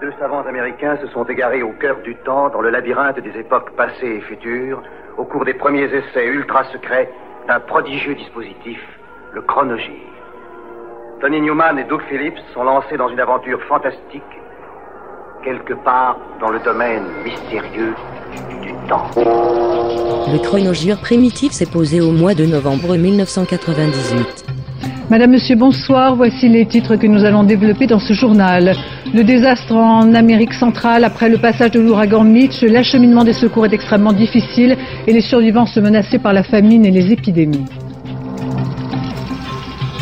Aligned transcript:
Deux 0.00 0.12
savants 0.20 0.42
américains 0.46 0.96
se 0.98 1.08
sont 1.08 1.24
égarés 1.24 1.64
au 1.64 1.72
cœur 1.72 1.96
du 2.04 2.14
temps, 2.24 2.50
dans 2.50 2.60
le 2.60 2.70
labyrinthe 2.70 3.18
des 3.18 3.36
époques 3.36 3.72
passées 3.72 4.18
et 4.18 4.20
futures, 4.20 4.80
au 5.16 5.24
cours 5.24 5.44
des 5.44 5.54
premiers 5.54 5.92
essais 5.92 6.24
ultra 6.24 6.62
secrets 6.72 7.10
d'un 7.48 7.58
prodigieux 7.58 8.14
dispositif, 8.14 8.78
le 9.32 9.42
chronogire. 9.42 10.06
Tony 11.20 11.40
Newman 11.40 11.80
et 11.80 11.84
Doug 11.84 12.00
Phillips 12.08 12.38
sont 12.54 12.62
lancés 12.62 12.96
dans 12.96 13.08
une 13.08 13.18
aventure 13.18 13.60
fantastique, 13.64 14.22
quelque 15.42 15.74
part 15.74 16.16
dans 16.38 16.50
le 16.50 16.60
domaine 16.60 17.02
mystérieux 17.24 17.94
du 18.62 18.72
temps. 18.88 19.10
Le 19.16 20.38
chronogire 20.38 21.00
primitif 21.00 21.50
s'est 21.50 21.66
posé 21.66 22.00
au 22.00 22.12
mois 22.12 22.34
de 22.34 22.46
novembre 22.46 22.96
1998. 22.96 24.57
Madame, 25.10 25.30
Monsieur, 25.30 25.56
bonsoir. 25.56 26.16
Voici 26.16 26.50
les 26.50 26.66
titres 26.66 26.96
que 26.96 27.06
nous 27.06 27.24
allons 27.24 27.42
développer 27.42 27.86
dans 27.86 27.98
ce 27.98 28.12
journal. 28.12 28.74
Le 29.14 29.24
désastre 29.24 29.74
en 29.74 30.12
Amérique 30.14 30.52
centrale 30.52 31.02
après 31.02 31.30
le 31.30 31.38
passage 31.38 31.70
de 31.70 31.80
l'ouragan 31.80 32.24
Mitch, 32.24 32.60
l'acheminement 32.60 33.24
des 33.24 33.32
secours 33.32 33.64
est 33.64 33.72
extrêmement 33.72 34.12
difficile 34.12 34.76
et 35.06 35.12
les 35.14 35.22
survivants 35.22 35.64
se 35.64 35.80
menacés 35.80 36.18
par 36.18 36.34
la 36.34 36.42
famine 36.42 36.84
et 36.84 36.90
les 36.90 37.10
épidémies. 37.10 37.64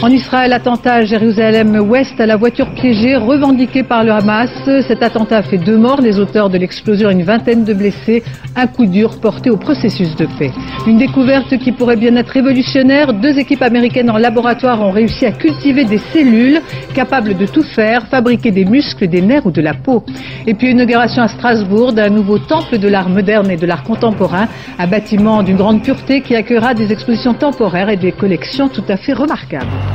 En 0.03 0.11
Israël, 0.11 0.53
attentat 0.53 0.95
à 0.95 1.05
Jérusalem-Ouest 1.05 2.21
à 2.21 2.27
la 2.27 2.37
voiture 2.37 2.71
piégée 2.75 3.17
revendiquée 3.17 3.83
par 3.83 4.05
le 4.05 4.13
Hamas. 4.13 4.51
Cet 4.87 5.03
attentat 5.03 5.43
fait 5.43 5.57
deux 5.57 5.79
morts, 5.79 6.03
les 6.03 6.19
auteurs 6.19 6.51
de 6.51 6.59
l'explosion 6.59 7.09
une 7.09 7.23
vingtaine 7.23 7.65
de 7.65 7.73
blessés. 7.73 8.23
Un 8.55 8.67
coup 8.67 8.85
dur 8.85 9.19
porté 9.21 9.49
au 9.49 9.57
processus 9.57 10.15
de 10.15 10.27
paix. 10.39 10.53
Une 10.87 10.99
découverte 10.99 11.57
qui 11.59 11.73
pourrait 11.73 11.97
bien 11.97 12.15
être 12.17 12.29
révolutionnaire. 12.29 13.15
Deux 13.15 13.39
équipes 13.39 13.63
américaines 13.63 14.11
en 14.11 14.19
laboratoire 14.19 14.83
ont 14.83 14.91
réussi 14.91 15.25
à 15.25 15.33
cultiver 15.33 15.85
des 15.85 15.99
cellules 16.13 16.61
capables 16.95 17.35
de 17.35 17.47
tout 17.47 17.63
faire, 17.63 18.07
fabriquer 18.07 18.51
des 18.51 18.67
muscles, 18.67 19.09
des 19.09 19.23
nerfs 19.23 19.47
ou 19.47 19.51
de 19.51 19.63
la 19.63 19.73
peau. 19.73 20.05
Et 20.47 20.53
puis 20.53 20.73
inauguration 20.73 21.23
à 21.23 21.29
Strasbourg 21.29 21.95
d'un 21.95 22.11
nouveau 22.11 22.39
temple 22.39 22.79
de 22.79 22.89
l'art 22.89 23.09
moderne 23.09 23.51
et 23.51 23.57
de 23.57 23.67
l'art 23.67 23.83
contemporain, 23.83 24.47
un 24.79 24.87
bâtiment 24.87 25.43
d'une 25.43 25.57
grande 25.57 25.83
pureté 25.83 26.21
qui 26.21 26.37
accueillera 26.37 26.75
des 26.75 26.93
expositions 26.93 27.35
temporaires 27.35 27.89
et 27.89 27.97
des 27.97 28.13
collections 28.13 28.69
tout 28.69 28.85
à 28.89 28.97
fait 28.99 29.15
remarquables. 29.15 29.86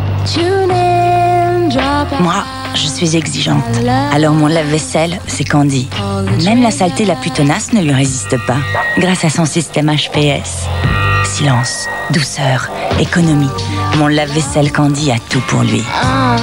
Moi, 2.19 2.43
je 2.75 2.87
suis 2.87 3.15
exigeante. 3.15 3.63
Alors 4.11 4.33
mon 4.33 4.47
lave-vaisselle, 4.47 5.19
c'est 5.27 5.43
Candy. 5.43 5.89
Même 6.43 6.61
la 6.61 6.71
saleté 6.71 7.05
la 7.05 7.15
plus 7.15 7.31
tenace 7.31 7.73
ne 7.73 7.81
lui 7.81 7.93
résiste 7.93 8.35
pas. 8.45 8.57
Grâce 8.97 9.25
à 9.25 9.29
son 9.29 9.45
système 9.45 9.89
HPS. 9.89 10.67
Silence, 11.25 11.87
douceur, 12.11 12.69
économie. 12.99 13.49
Mon 13.97 14.07
lave-vaisselle 14.07 14.71
Candy 14.71 15.11
a 15.11 15.17
tout 15.29 15.41
pour 15.47 15.61
lui. 15.61 15.81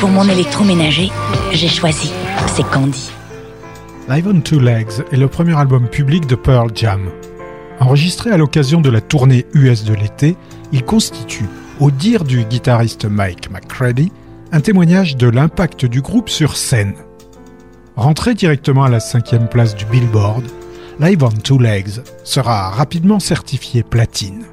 Pour 0.01 0.09
mon 0.09 0.29
électroménager, 0.29 1.11
j'ai 1.53 1.69
choisi. 1.69 2.11
C'est 2.55 2.69
Candy. 2.69 3.11
Live 4.09 4.27
on 4.27 4.41
Two 4.41 4.59
Legs 4.59 5.05
est 5.13 5.17
le 5.17 5.29
premier 5.29 5.57
album 5.57 5.87
public 5.87 6.27
de 6.27 6.35
Pearl 6.35 6.71
Jam. 6.75 7.11
Enregistré 7.81 8.31
à 8.31 8.37
l'occasion 8.37 8.81
de 8.81 8.91
la 8.91 9.01
tournée 9.01 9.47
US 9.53 9.85
de 9.85 9.95
l'été, 9.95 10.37
il 10.73 10.83
constitue 10.83 11.47
au 11.81 11.91
dire 11.91 12.25
du 12.25 12.45
guitariste 12.45 13.05
Mike 13.05 13.51
McCready, 13.51 14.11
un 14.53 14.61
témoignage 14.61 15.17
de 15.17 15.29
l'impact 15.29 15.87
du 15.87 16.01
groupe 16.01 16.29
sur 16.29 16.57
scène. 16.57 16.95
Rentré 17.97 18.35
directement 18.35 18.85
à 18.85 18.89
la 18.89 19.01
cinquième 19.01 19.49
place 19.49 19.75
du 19.75 19.85
Billboard, 19.87 20.45
Live 21.01 21.23
on 21.23 21.31
Two 21.31 21.59
Legs 21.59 22.01
sera 22.25 22.71
rapidement 22.71 23.21
certifié 23.21 23.83
platine. 23.83 24.45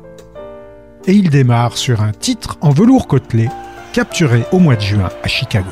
Et 1.08 1.14
il 1.14 1.30
démarre 1.30 1.78
sur 1.78 2.02
un 2.02 2.12
titre 2.12 2.58
en 2.62 2.72
velours 2.72 3.08
côtelé 3.08 3.50
capturé 3.94 4.44
au 4.52 4.60
mois 4.60 4.76
de 4.76 4.82
juin 4.82 5.10
à 5.24 5.28
Chicago. 5.28 5.72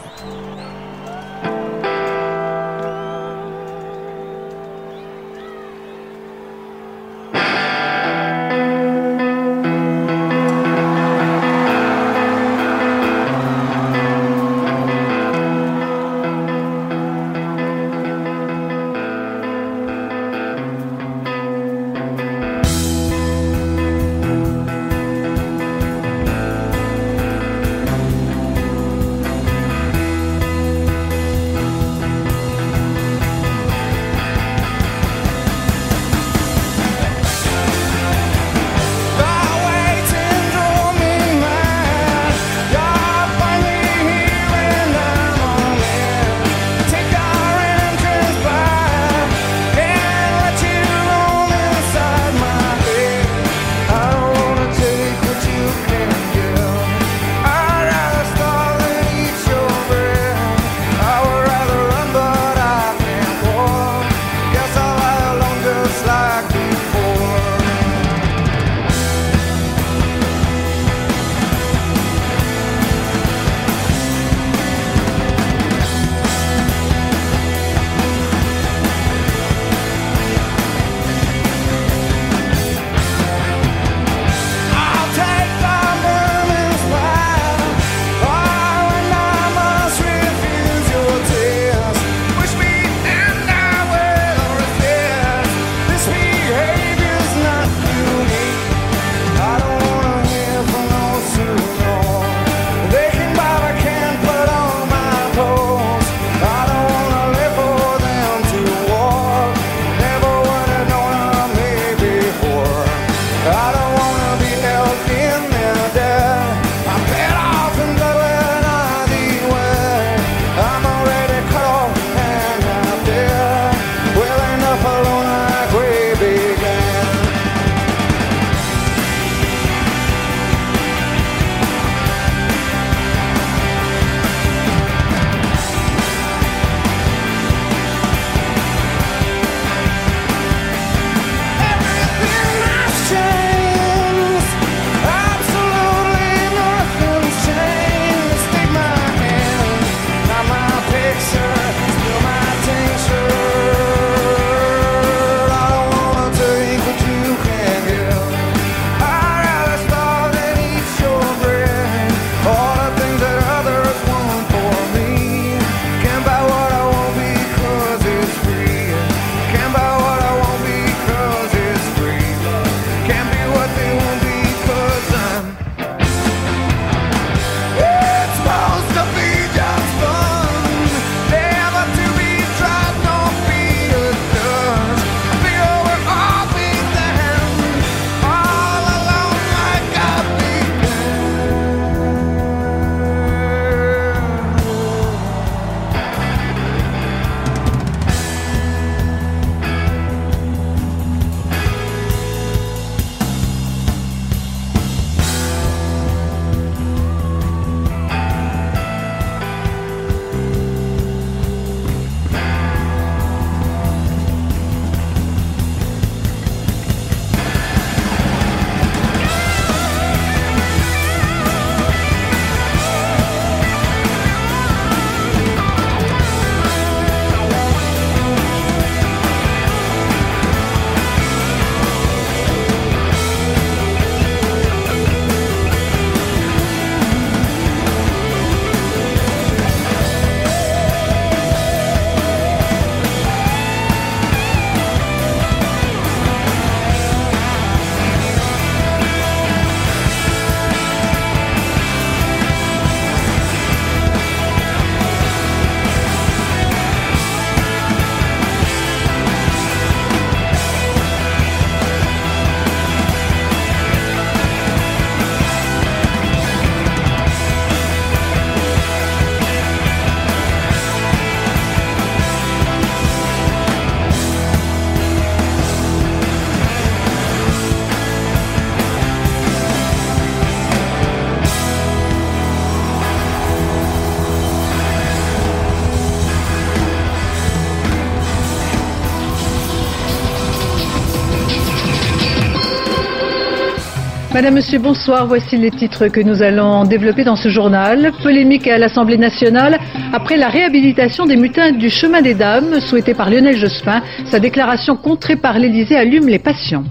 Madame, 294.43 294.55
Monsieur, 294.55 294.79
bonsoir. 294.79 295.25
Voici 295.25 295.55
les 295.55 295.71
titres 295.71 296.09
que 296.09 296.19
nous 296.19 296.43
allons 296.43 296.83
développer 296.83 297.23
dans 297.23 297.37
ce 297.37 297.47
journal. 297.47 298.11
Polémique 298.21 298.67
à 298.67 298.77
l'Assemblée 298.77 299.17
nationale 299.17 299.79
après 300.11 300.35
la 300.35 300.49
réhabilitation 300.49 301.25
des 301.25 301.37
mutins 301.37 301.71
du 301.71 301.89
chemin 301.89 302.21
des 302.21 302.33
dames 302.33 302.81
souhaitée 302.81 303.13
par 303.13 303.29
Lionel 303.29 303.55
Jospin. 303.55 304.01
Sa 304.25 304.41
déclaration 304.41 304.97
contrée 304.97 305.37
par 305.37 305.57
l'Élysée 305.57 305.95
allume 305.95 306.27
les 306.27 306.39
passions. 306.39 306.83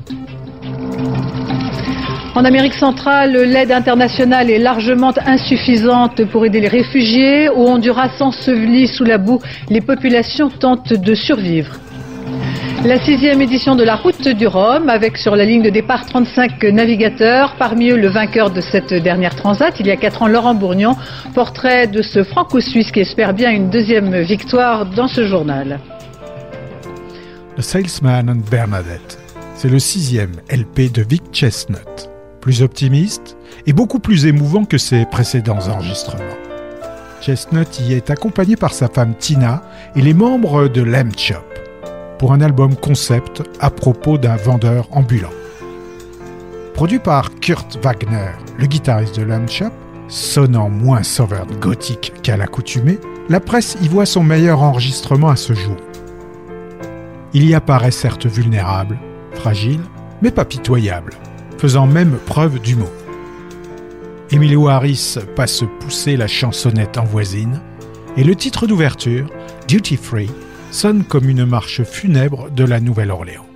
En 2.34 2.42
Amérique 2.46 2.72
centrale, 2.72 3.36
l'aide 3.36 3.70
internationale 3.70 4.48
est 4.48 4.58
largement 4.58 5.12
insuffisante 5.26 6.24
pour 6.24 6.46
aider 6.46 6.62
les 6.62 6.68
réfugiés. 6.68 7.50
Au 7.50 7.68
Honduras 7.68 8.12
ensevelis 8.20 8.88
sous 8.88 9.04
la 9.04 9.18
boue, 9.18 9.40
les 9.68 9.82
populations 9.82 10.48
tentent 10.48 10.94
de 10.94 11.14
survivre. 11.14 11.74
La 12.84 12.98
sixième 13.04 13.40
édition 13.40 13.76
de 13.76 13.84
la 13.84 13.94
route 13.94 14.26
du 14.26 14.48
Rhum, 14.48 14.88
avec 14.88 15.16
sur 15.16 15.36
la 15.36 15.44
ligne 15.44 15.62
de 15.62 15.70
départ 15.70 16.04
35 16.04 16.60
navigateurs, 16.64 17.54
parmi 17.56 17.90
eux 17.90 17.96
le 17.96 18.08
vainqueur 18.08 18.50
de 18.50 18.60
cette 18.60 18.92
dernière 18.92 19.36
transat, 19.36 19.72
il 19.78 19.86
y 19.86 19.92
a 19.92 19.96
quatre 19.96 20.22
ans, 20.22 20.26
Laurent 20.26 20.54
Bourgnon, 20.54 20.96
portrait 21.32 21.86
de 21.86 22.02
ce 22.02 22.24
franco-suisse 22.24 22.90
qui 22.90 22.98
espère 22.98 23.34
bien 23.34 23.52
une 23.52 23.70
deuxième 23.70 24.20
victoire 24.22 24.86
dans 24.86 25.06
ce 25.06 25.28
journal. 25.28 25.78
The 27.56 27.62
Salesman 27.62 28.28
and 28.28 28.50
Bernadette, 28.50 29.16
c'est 29.54 29.70
le 29.70 29.78
sixième 29.78 30.32
LP 30.50 30.90
de 30.92 31.02
Vic 31.08 31.22
Chestnut, 31.32 32.10
plus 32.40 32.62
optimiste 32.62 33.36
et 33.64 33.72
beaucoup 33.72 34.00
plus 34.00 34.26
émouvant 34.26 34.64
que 34.64 34.78
ses 34.78 35.04
précédents 35.06 35.68
enregistrements. 35.68 36.24
Chestnut 37.20 37.78
y 37.78 37.92
est 37.92 38.10
accompagné 38.10 38.56
par 38.56 38.74
sa 38.74 38.88
femme 38.88 39.14
Tina 39.14 39.62
et 39.94 40.02
les 40.02 40.14
membres 40.14 40.66
de 40.66 40.82
Lamb 40.82 41.14
pour 42.22 42.32
un 42.32 42.40
album 42.40 42.76
concept 42.76 43.42
à 43.58 43.68
propos 43.68 44.16
d'un 44.16 44.36
vendeur 44.36 44.86
ambulant. 44.92 45.32
Produit 46.72 47.00
par 47.00 47.34
Kurt 47.40 47.80
Wagner, 47.82 48.30
le 48.60 48.66
guitariste 48.66 49.18
de 49.18 49.26
Shop, 49.48 49.72
sonnant 50.06 50.70
moins 50.70 51.02
southern 51.02 51.52
gothique 51.58 52.12
qu'à 52.22 52.36
l'accoutumée, 52.36 53.00
la 53.28 53.40
presse 53.40 53.76
y 53.82 53.88
voit 53.88 54.06
son 54.06 54.22
meilleur 54.22 54.62
enregistrement 54.62 55.30
à 55.30 55.34
ce 55.34 55.52
jour. 55.52 55.74
Il 57.34 57.44
y 57.44 57.54
apparaît 57.54 57.90
certes 57.90 58.26
vulnérable, 58.26 59.00
fragile, 59.34 59.80
mais 60.22 60.30
pas 60.30 60.44
pitoyable, 60.44 61.14
faisant 61.58 61.88
même 61.88 62.18
preuve 62.24 62.60
d'humour. 62.60 62.92
Emilio 64.30 64.68
Harris 64.68 65.16
passe 65.34 65.64
pousser 65.80 66.16
la 66.16 66.28
chansonnette 66.28 66.98
en 66.98 67.04
voisine, 67.04 67.60
et 68.16 68.22
le 68.22 68.36
titre 68.36 68.68
d'ouverture, 68.68 69.26
Duty 69.66 69.96
Free, 69.96 70.30
sonne 70.72 71.04
comme 71.04 71.28
une 71.28 71.44
marche 71.44 71.82
funèbre 71.84 72.50
de 72.50 72.64
la 72.64 72.80
Nouvelle-Orléans. 72.80 73.46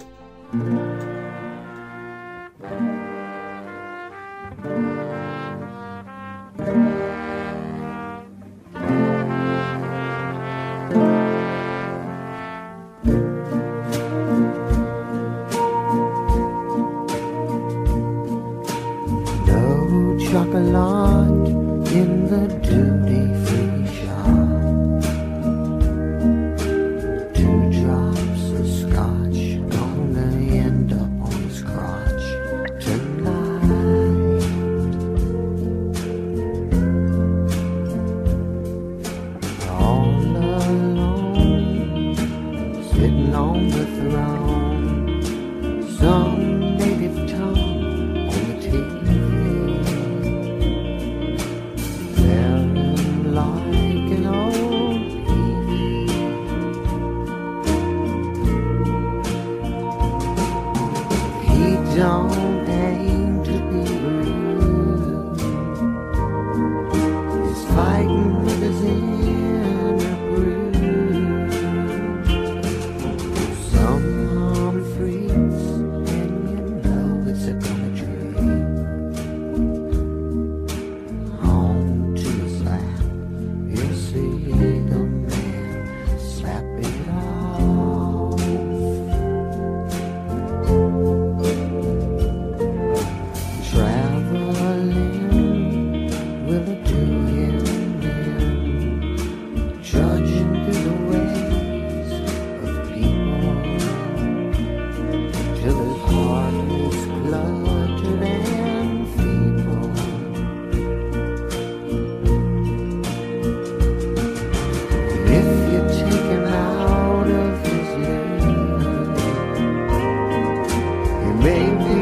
bem-vindo. 121.47 121.96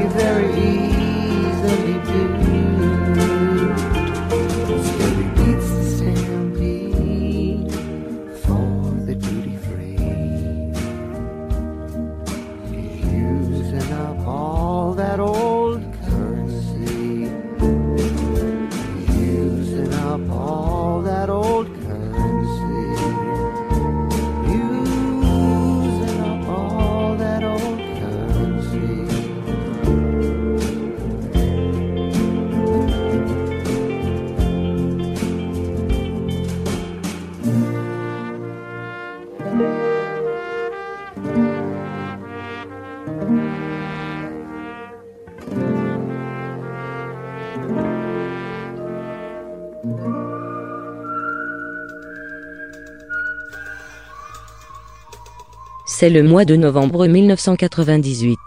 C'est 56.05 56.11
le 56.11 56.23
mois 56.23 56.45
de 56.45 56.55
novembre 56.55 57.07
1998. 57.07 58.39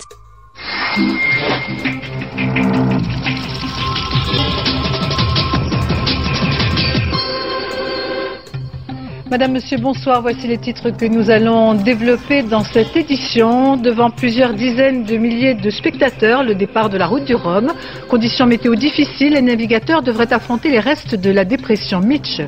Madame, 9.32 9.54
Monsieur, 9.54 9.80
bonsoir. 9.80 10.22
Voici 10.22 10.48
les 10.48 10.60
titres 10.60 10.92
que 10.92 11.06
nous 11.06 11.32
allons 11.32 11.74
développer 11.74 12.44
dans 12.44 12.64
cette 12.64 12.96
édition. 12.96 13.76
Devant 13.76 14.12
plusieurs 14.12 14.54
dizaines 14.54 15.04
de 15.04 15.18
milliers 15.18 15.56
de 15.56 15.72
spectateurs, 15.72 16.44
le 16.44 16.54
départ 16.54 16.92
de 16.92 17.00
la 17.00 17.08
route 17.08 17.26
du 17.26 17.34
Rhum. 17.34 17.74
Conditions 18.08 18.46
météo 18.46 18.76
difficiles, 18.76 19.34
les 19.34 19.42
navigateurs 19.42 20.04
devraient 20.04 20.32
affronter 20.32 20.70
les 20.70 20.80
restes 20.80 21.16
de 21.16 21.32
la 21.32 21.44
dépression 21.44 22.02
Mitch. 22.02 22.40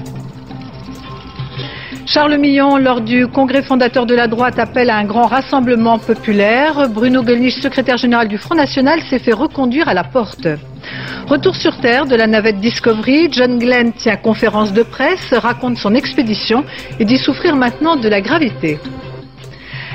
Charles 2.11 2.39
Millon, 2.39 2.77
lors 2.77 3.01
du 3.01 3.27
congrès 3.27 3.61
fondateur 3.61 4.07
de 4.07 4.15
la 4.15 4.25
droite, 4.25 4.57
appelle 4.57 4.89
à 4.89 4.97
un 4.97 5.03
grand 5.03 5.27
rassemblement 5.27 5.99
populaire. 5.99 6.89
Bruno 6.89 7.21
Gollnisch, 7.21 7.61
secrétaire 7.61 7.97
général 7.97 8.27
du 8.27 8.39
Front 8.39 8.55
National, 8.55 8.99
s'est 9.11 9.19
fait 9.19 9.31
reconduire 9.31 9.87
à 9.87 9.93
la 9.93 10.03
porte. 10.03 10.47
Retour 11.27 11.55
sur 11.55 11.79
Terre 11.81 12.07
de 12.07 12.15
la 12.15 12.25
navette 12.25 12.59
Discovery, 12.59 13.29
John 13.31 13.59
Glenn 13.59 13.93
tient 13.93 14.15
conférence 14.15 14.73
de 14.73 14.81
presse, 14.81 15.31
raconte 15.33 15.77
son 15.77 15.93
expédition 15.93 16.65
et 16.99 17.05
dit 17.05 17.19
souffrir 17.19 17.55
maintenant 17.55 17.95
de 17.95 18.09
la 18.09 18.21
gravité. 18.21 18.79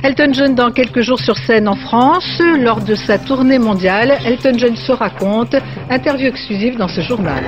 Elton 0.05 0.33
John 0.35 0.55
dans 0.55 0.71
quelques 0.71 1.01
jours 1.01 1.19
sur 1.19 1.37
scène 1.37 1.67
en 1.67 1.75
France. 1.75 2.41
Lors 2.61 2.81
de 2.81 2.95
sa 2.95 3.19
tournée 3.19 3.59
mondiale, 3.59 4.19
Elton 4.25 4.57
John 4.57 4.77
se 4.77 4.93
raconte. 4.93 5.57
Interview 5.91 6.29
exclusive 6.29 6.77
dans 6.77 6.87
ce 6.89 7.01
journal. 7.01 7.43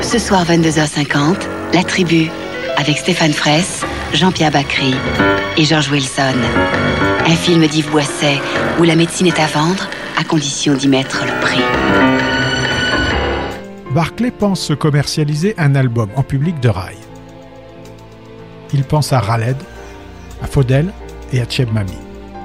Ce 0.00 0.20
soir 0.20 0.44
22h50, 0.44 1.48
La 1.72 1.82
Tribu, 1.82 2.30
avec 2.76 2.98
Stéphane 2.98 3.32
Fraisse, 3.32 3.84
Jean-Pierre 4.12 4.50
Bacry 4.50 4.94
et 5.56 5.64
George 5.64 5.90
Wilson. 5.90 6.34
Un 7.26 7.36
film 7.36 7.66
d'Yves 7.66 7.90
Boisset 7.90 8.40
où 8.78 8.84
la 8.84 8.96
médecine 8.96 9.26
est 9.26 9.40
à 9.40 9.46
vendre 9.46 9.88
à 10.18 10.24
condition 10.24 10.74
d'y 10.74 10.88
mettre 10.88 11.24
le 11.24 11.40
prix. 11.40 11.62
Barclay 13.92 14.30
pense 14.30 14.72
commercialiser 14.78 15.54
un 15.56 15.74
album 15.74 16.08
en 16.16 16.22
public 16.22 16.58
de 16.60 16.68
rail. 16.68 16.96
Il 18.72 18.82
pense 18.84 19.12
à 19.12 19.20
Raled, 19.20 19.56
à 20.42 20.46
Faudel 20.46 20.92
et 21.32 21.40
à 21.40 21.48
Cheb 21.48 21.72
Mami. 21.72 21.92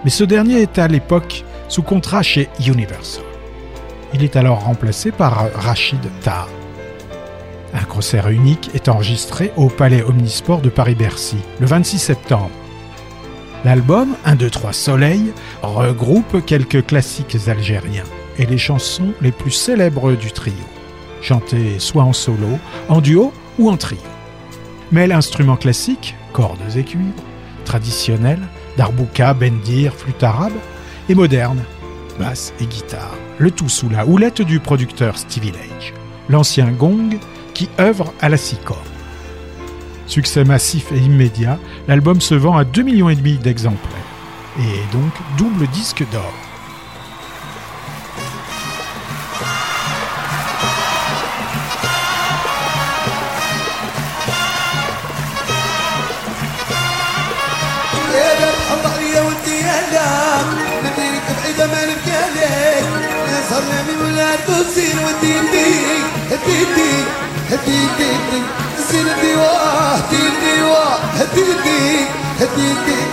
Mais 0.03 0.11
ce 0.11 0.23
dernier 0.23 0.61
est 0.61 0.77
à 0.77 0.87
l'époque 0.87 1.43
sous 1.67 1.81
contrat 1.81 2.21
chez 2.21 2.49
Universal. 2.65 3.23
Il 4.13 4.23
est 4.23 4.35
alors 4.35 4.63
remplacé 4.63 5.11
par 5.11 5.47
Rachid 5.55 5.99
Taha. 6.23 6.47
Un 7.73 7.83
concert 7.83 8.29
unique 8.29 8.71
est 8.73 8.89
enregistré 8.89 9.51
au 9.55 9.67
Palais 9.67 10.03
Omnisport 10.03 10.61
de 10.61 10.69
Paris-Bercy 10.69 11.37
le 11.59 11.67
26 11.67 11.99
septembre. 11.99 12.49
L'album 13.63 14.15
1, 14.25 14.35
2, 14.35 14.49
3 14.49 14.73
Soleil 14.73 15.33
regroupe 15.61 16.43
quelques 16.45 16.85
classiques 16.85 17.37
algériens 17.47 18.05
et 18.37 18.45
les 18.45 18.57
chansons 18.57 19.13
les 19.21 19.31
plus 19.31 19.51
célèbres 19.51 20.13
du 20.13 20.31
trio, 20.31 20.53
chantées 21.21 21.77
soit 21.77 22.03
en 22.03 22.13
solo, 22.13 22.57
en 22.87 23.01
duo 23.01 23.33
ou 23.59 23.69
en 23.69 23.77
trio. 23.77 23.99
Mais 24.91 25.07
l'instrument 25.07 25.57
classique, 25.57 26.15
cordes 26.33 26.57
et 26.75 26.83
cuivres, 26.83 27.23
traditionnel, 27.65 28.39
darbouka, 28.77 29.33
bendir, 29.33 29.93
flûte 29.93 30.23
arabe, 30.23 30.53
et 31.09 31.15
moderne, 31.15 31.61
basse 32.17 32.53
et 32.59 32.65
guitare, 32.65 33.15
le 33.37 33.51
tout 33.51 33.69
sous 33.69 33.89
la 33.89 34.05
houlette 34.05 34.41
du 34.41 34.59
producteur 34.59 35.17
Stevie 35.17 35.51
Lage, 35.51 35.93
l'ancien 36.29 36.71
gong 36.71 37.19
qui 37.59 37.69
œuvre 37.77 38.13
à 38.21 38.29
la 38.29 38.37
sicor. 38.37 38.81
Succès 40.07 40.45
massif 40.45 40.93
et 40.93 40.97
immédiat, 40.97 41.59
l'album 41.89 42.21
se 42.21 42.33
vend 42.33 42.55
à 42.55 42.63
2,5 42.63 42.83
millions 42.83 43.09
d'exemplaires 43.09 43.99
et 44.57 44.95
donc 44.95 45.11
double 45.37 45.67
disque 45.67 46.05
d'or. 46.09 46.33
هدي 67.51 67.79
دي 67.97 68.11
دي 68.31 68.41
زين 68.91 69.05
ديوا 69.21 69.53
هدي 72.39 72.65
ديوا 72.85 73.09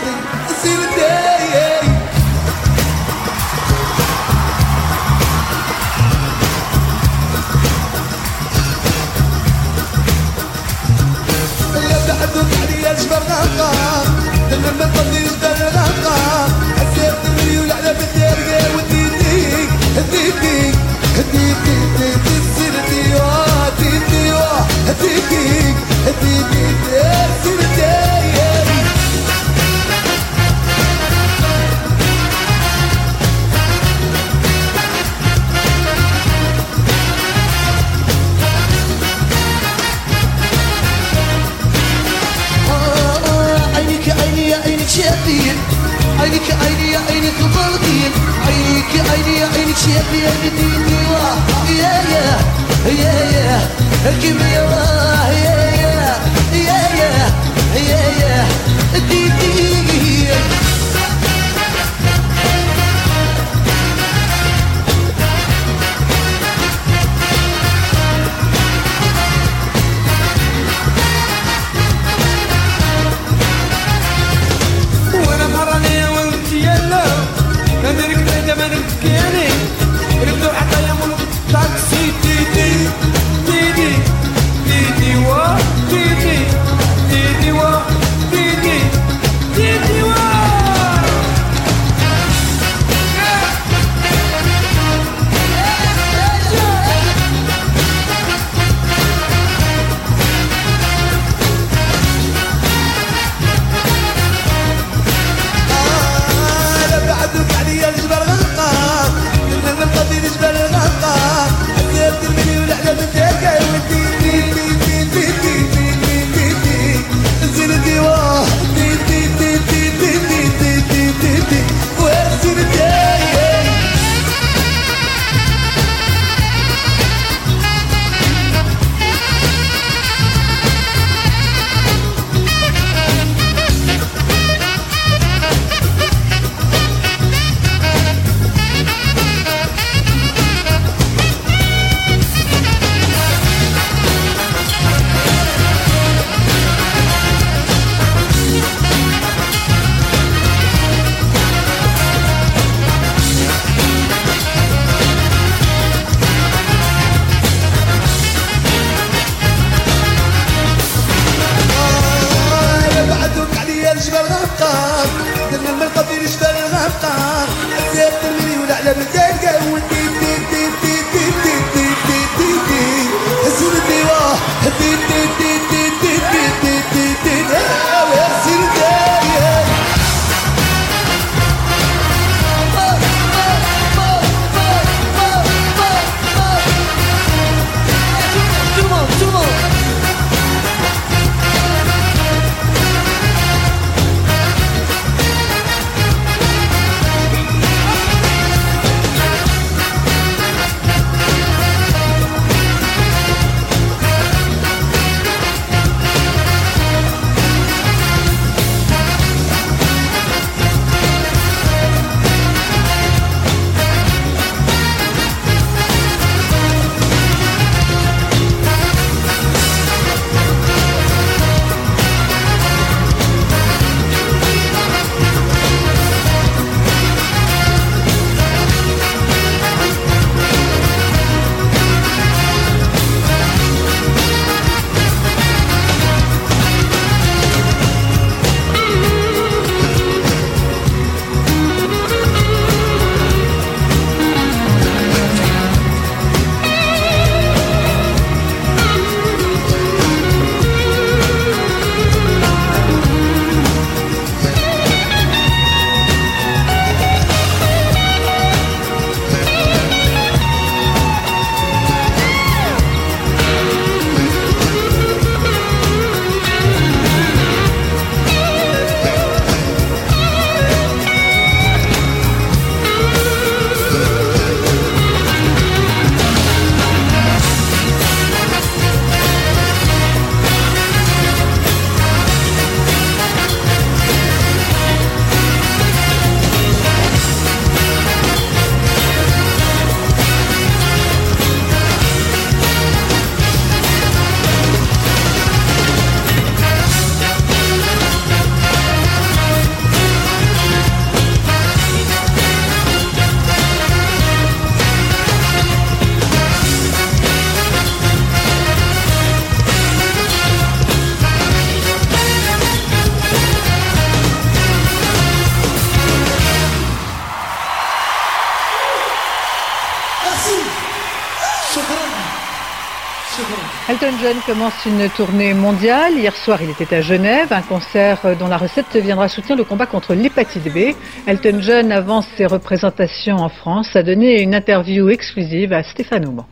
Elton 323.97 324.19
John 324.23 324.37
commence 324.45 324.85
une 324.85 325.09
tournée 325.09 325.55
mondiale. 325.55 326.19
Hier 326.19 326.37
soir, 326.37 326.59
il 326.61 326.69
était 326.69 326.97
à 326.97 327.01
Genève, 327.01 327.51
un 327.51 327.63
concert 327.63 328.19
dont 328.39 328.47
la 328.47 328.59
recette 328.59 328.95
viendra 328.97 329.27
soutenir 329.27 329.57
le 329.57 329.65
combat 329.65 329.87
contre 329.87 330.13
l'hépatite 330.13 330.65
B. 330.65 330.95
Elton 331.27 331.61
John 331.63 331.91
avance 331.91 332.27
ses 332.37 332.45
représentations 332.45 333.37
en 333.37 333.49
France, 333.49 333.97
a 333.97 334.03
donné 334.03 334.43
une 334.43 334.55
interview 334.55 335.09
exclusive 335.09 335.73
à 335.73 335.83
Stéphane 335.83 336.27
Auban. 336.27 336.47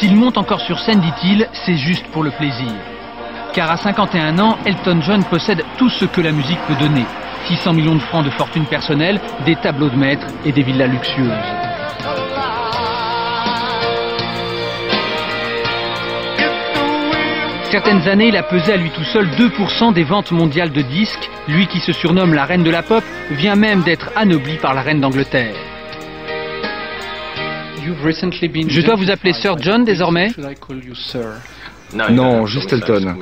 S'il 0.00 0.16
monte 0.16 0.36
encore 0.36 0.62
sur 0.62 0.80
scène, 0.80 1.00
dit-il, 1.00 1.48
c'est 1.64 1.76
juste 1.76 2.06
pour 2.08 2.24
le 2.24 2.32
plaisir. 2.32 2.72
Car 3.52 3.70
à 3.70 3.76
51 3.76 4.40
ans, 4.40 4.58
Elton 4.66 5.00
John 5.02 5.22
possède 5.22 5.62
tout 5.78 5.88
ce 5.88 6.04
que 6.04 6.20
la 6.20 6.32
musique 6.32 6.58
peut 6.66 6.74
donner. 6.80 7.04
600 7.46 7.74
millions 7.74 7.94
de 7.94 8.00
francs 8.00 8.24
de 8.24 8.30
fortune 8.30 8.66
personnelle, 8.66 9.20
des 9.46 9.54
tableaux 9.54 9.90
de 9.90 9.96
maître 9.96 10.26
et 10.44 10.50
des 10.50 10.64
villas 10.64 10.88
luxueuses. 10.88 11.73
Certaines 17.74 18.06
années, 18.06 18.28
il 18.28 18.36
a 18.36 18.44
pesé 18.44 18.72
à 18.72 18.76
lui 18.76 18.88
tout 18.90 19.02
seul 19.02 19.26
2% 19.30 19.92
des 19.92 20.04
ventes 20.04 20.30
mondiales 20.30 20.70
de 20.70 20.80
disques. 20.80 21.28
Lui 21.48 21.66
qui 21.66 21.80
se 21.80 21.90
surnomme 21.90 22.32
la 22.32 22.44
reine 22.44 22.62
de 22.62 22.70
la 22.70 22.84
pop 22.84 23.02
vient 23.32 23.56
même 23.56 23.82
d'être 23.82 24.12
anobli 24.14 24.58
par 24.58 24.74
la 24.74 24.82
reine 24.82 25.00
d'Angleterre. 25.00 25.56
Je 27.84 28.80
dois 28.80 28.94
vous 28.94 29.10
appeler 29.10 29.32
Sir 29.32 29.58
John 29.58 29.84
désormais 29.84 30.30
Non, 32.10 32.46
juste 32.46 32.72
Elton. 32.72 33.16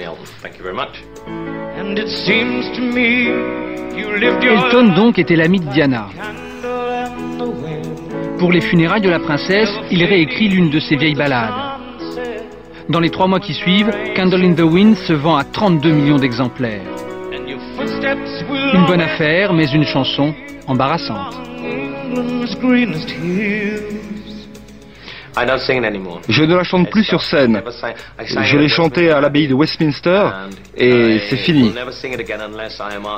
Elton 4.20 4.88
donc 4.94 5.18
était 5.18 5.36
l'ami 5.36 5.60
de 5.60 5.70
Diana. 5.70 6.08
Pour 8.38 8.52
les 8.52 8.60
funérailles 8.60 9.00
de 9.00 9.08
la 9.08 9.20
princesse, 9.20 9.72
il 9.90 10.04
réécrit 10.04 10.48
l'une 10.50 10.68
de 10.68 10.78
ses 10.78 10.96
vieilles 10.96 11.14
ballades. 11.14 11.71
Dans 12.92 13.00
les 13.00 13.08
trois 13.08 13.26
mois 13.26 13.40
qui 13.40 13.54
suivent, 13.54 13.90
Candle 14.14 14.44
in 14.44 14.52
the 14.52 14.60
Wind 14.60 14.98
se 14.98 15.14
vend 15.14 15.36
à 15.36 15.44
32 15.44 15.92
millions 15.92 16.18
d'exemplaires. 16.18 16.82
Une 18.74 18.84
bonne 18.86 19.00
affaire, 19.00 19.54
mais 19.54 19.64
une 19.72 19.84
chanson 19.84 20.34
embarrassante. 20.66 21.40
Je 26.28 26.42
ne 26.44 26.54
la 26.54 26.64
chante 26.64 26.90
plus 26.90 27.04
sur 27.04 27.22
scène. 27.22 27.62
Je 28.26 28.58
l'ai 28.58 28.68
chantée 28.68 29.10
à 29.10 29.22
l'abbaye 29.22 29.48
de 29.48 29.54
Westminster 29.54 30.28
et 30.76 31.18
c'est 31.30 31.38
fini. 31.38 31.72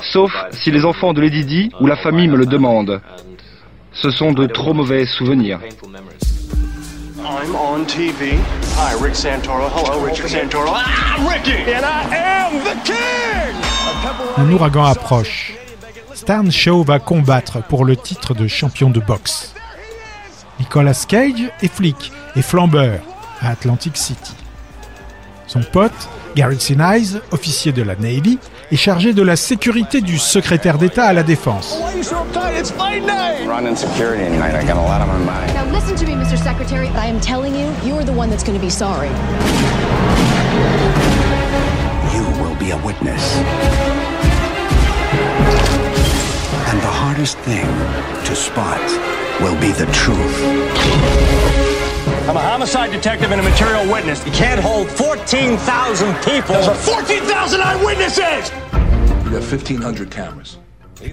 Sauf 0.02 0.32
si 0.52 0.70
les 0.70 0.84
enfants 0.84 1.12
de 1.12 1.20
Lady 1.20 1.44
Di 1.44 1.70
ou 1.80 1.88
la 1.88 1.96
famille 1.96 2.28
me 2.28 2.36
le 2.36 2.46
demandent. 2.46 3.00
Ce 3.90 4.12
sont 4.12 4.30
de 4.30 4.46
trop 4.46 4.72
mauvais 4.72 5.04
souvenirs. 5.04 5.58
I'm 7.26 7.56
on 7.56 7.86
TV. 7.86 8.38
Hi, 8.76 9.02
Rick 9.02 9.14
Santoro. 9.14 9.70
Hello, 9.70 10.04
Richard 10.04 10.28
Santoro. 10.28 10.72
Ah, 10.74 11.16
Ricky! 11.26 11.72
And 11.72 11.82
I 11.82 12.04
am 12.14 12.58
the 12.62 12.76
king! 12.84 13.56
Un 14.36 14.52
ouragan 14.52 14.84
approche. 14.84 15.54
Stan 16.12 16.50
Shaw 16.50 16.84
va 16.84 16.98
combattre 16.98 17.62
pour 17.62 17.86
le 17.86 17.96
titre 17.96 18.34
de 18.34 18.46
champion 18.46 18.90
de 18.90 19.00
boxe. 19.00 19.54
Nicolas 20.60 21.06
Cage 21.08 21.50
est 21.62 21.72
flic 21.72 22.12
et 22.36 22.42
flambeur 22.42 23.00
à 23.40 23.50
Atlantic 23.50 23.96
City. 23.96 24.34
Son 25.46 25.62
pote, 25.62 25.92
Gary 26.36 26.60
Sinise, 26.60 27.22
officier 27.30 27.72
de 27.72 27.82
la 27.82 27.96
Navy, 27.96 28.38
est 28.70 28.76
chargé 28.76 29.14
de 29.14 29.22
la 29.22 29.36
sécurité 29.36 30.02
du 30.02 30.18
secrétaire 30.18 30.76
d'État 30.76 31.06
à 31.06 31.14
la 31.14 31.22
Défense. 31.22 31.78
Running 32.54 33.76
security 33.76 34.24
tonight. 34.24 34.54
I 34.54 34.64
got 34.64 34.76
a 34.76 34.80
lot 34.80 35.00
on 35.00 35.08
my 35.08 35.18
mind. 35.24 35.54
Now 35.54 35.64
listen 35.72 35.96
to 35.96 36.06
me, 36.06 36.12
Mr. 36.12 36.38
Secretary. 36.38 36.88
I 36.88 37.06
am 37.06 37.20
telling 37.20 37.54
you, 37.54 37.74
you're 37.82 38.04
the 38.04 38.12
one 38.12 38.30
that's 38.30 38.44
going 38.44 38.58
to 38.58 38.64
be 38.64 38.70
sorry. 38.70 39.08
You 42.14 42.24
will 42.42 42.56
be 42.56 42.70
a 42.70 42.76
witness. 42.84 43.36
And 46.70 46.80
the 46.80 46.94
hardest 46.94 47.38
thing 47.38 47.66
to 48.24 48.34
spot 48.34 48.80
will 49.40 49.60
be 49.60 49.72
the 49.72 49.86
truth. 49.92 50.40
I'm 52.28 52.36
a 52.36 52.40
homicide 52.40 52.92
detective 52.92 53.32
and 53.32 53.40
a 53.40 53.44
material 53.44 53.84
witness. 53.92 54.24
You 54.24 54.32
can't 54.32 54.60
hold 54.60 54.88
14,000 54.88 56.14
people. 56.22 56.54
Those 56.54 56.68
are 56.68 56.74
14,000 56.74 57.60
eyewitnesses! 57.60 58.50
We 59.24 59.30
got 59.30 59.42
1,500 59.42 60.10
cameras. 60.10 60.58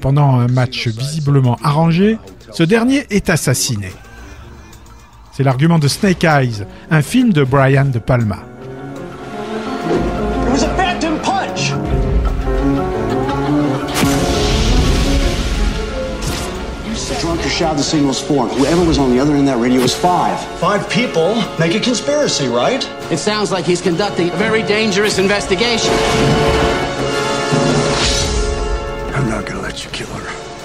Pendant 0.02 0.40
un 0.40 0.48
match 0.48 0.88
visiblement 0.88 1.58
arrangé, 1.64 2.18
ce 2.52 2.64
dernier 2.64 3.06
est 3.10 3.30
assassiné. 3.30 3.92
C'est 5.32 5.44
l'argument 5.44 5.80
de 5.80 5.88
Snake 5.88 6.24
Eyes, 6.24 6.66
un 6.90 7.02
film 7.02 7.34
de 7.34 7.44
Brian 7.44 7.86
De 7.86 8.00
Palma. 8.00 8.40
It 9.90 10.52
was 10.52 10.64
a 10.64 10.76
phantom 10.76 11.20
punch! 11.20 11.72
The 17.08 17.20
drunk 17.22 17.42
who 17.42 17.50
shouted 17.50 17.78
the 17.78 18.06
was 18.06 18.20
four. 18.20 18.48
Whoever 18.48 18.84
was 18.86 18.98
on 18.98 19.12
the 19.12 19.20
other 19.20 19.34
end 19.34 19.48
of 19.48 19.56
that 19.56 19.62
radio 19.62 19.82
was 19.82 19.96
five. 19.96 20.40
Five 20.60 20.90
people 20.90 21.36
make 21.60 21.76
a 21.76 21.80
conspiracy, 21.80 22.48
right? 22.48 22.84
It 23.12 23.18
sounds 23.18 23.52
like 23.52 23.66
he's 23.66 23.82
conducting 23.82 24.30
a 24.30 24.36
very 24.36 24.64
dangerous 24.64 25.18
investigation. 25.18 25.94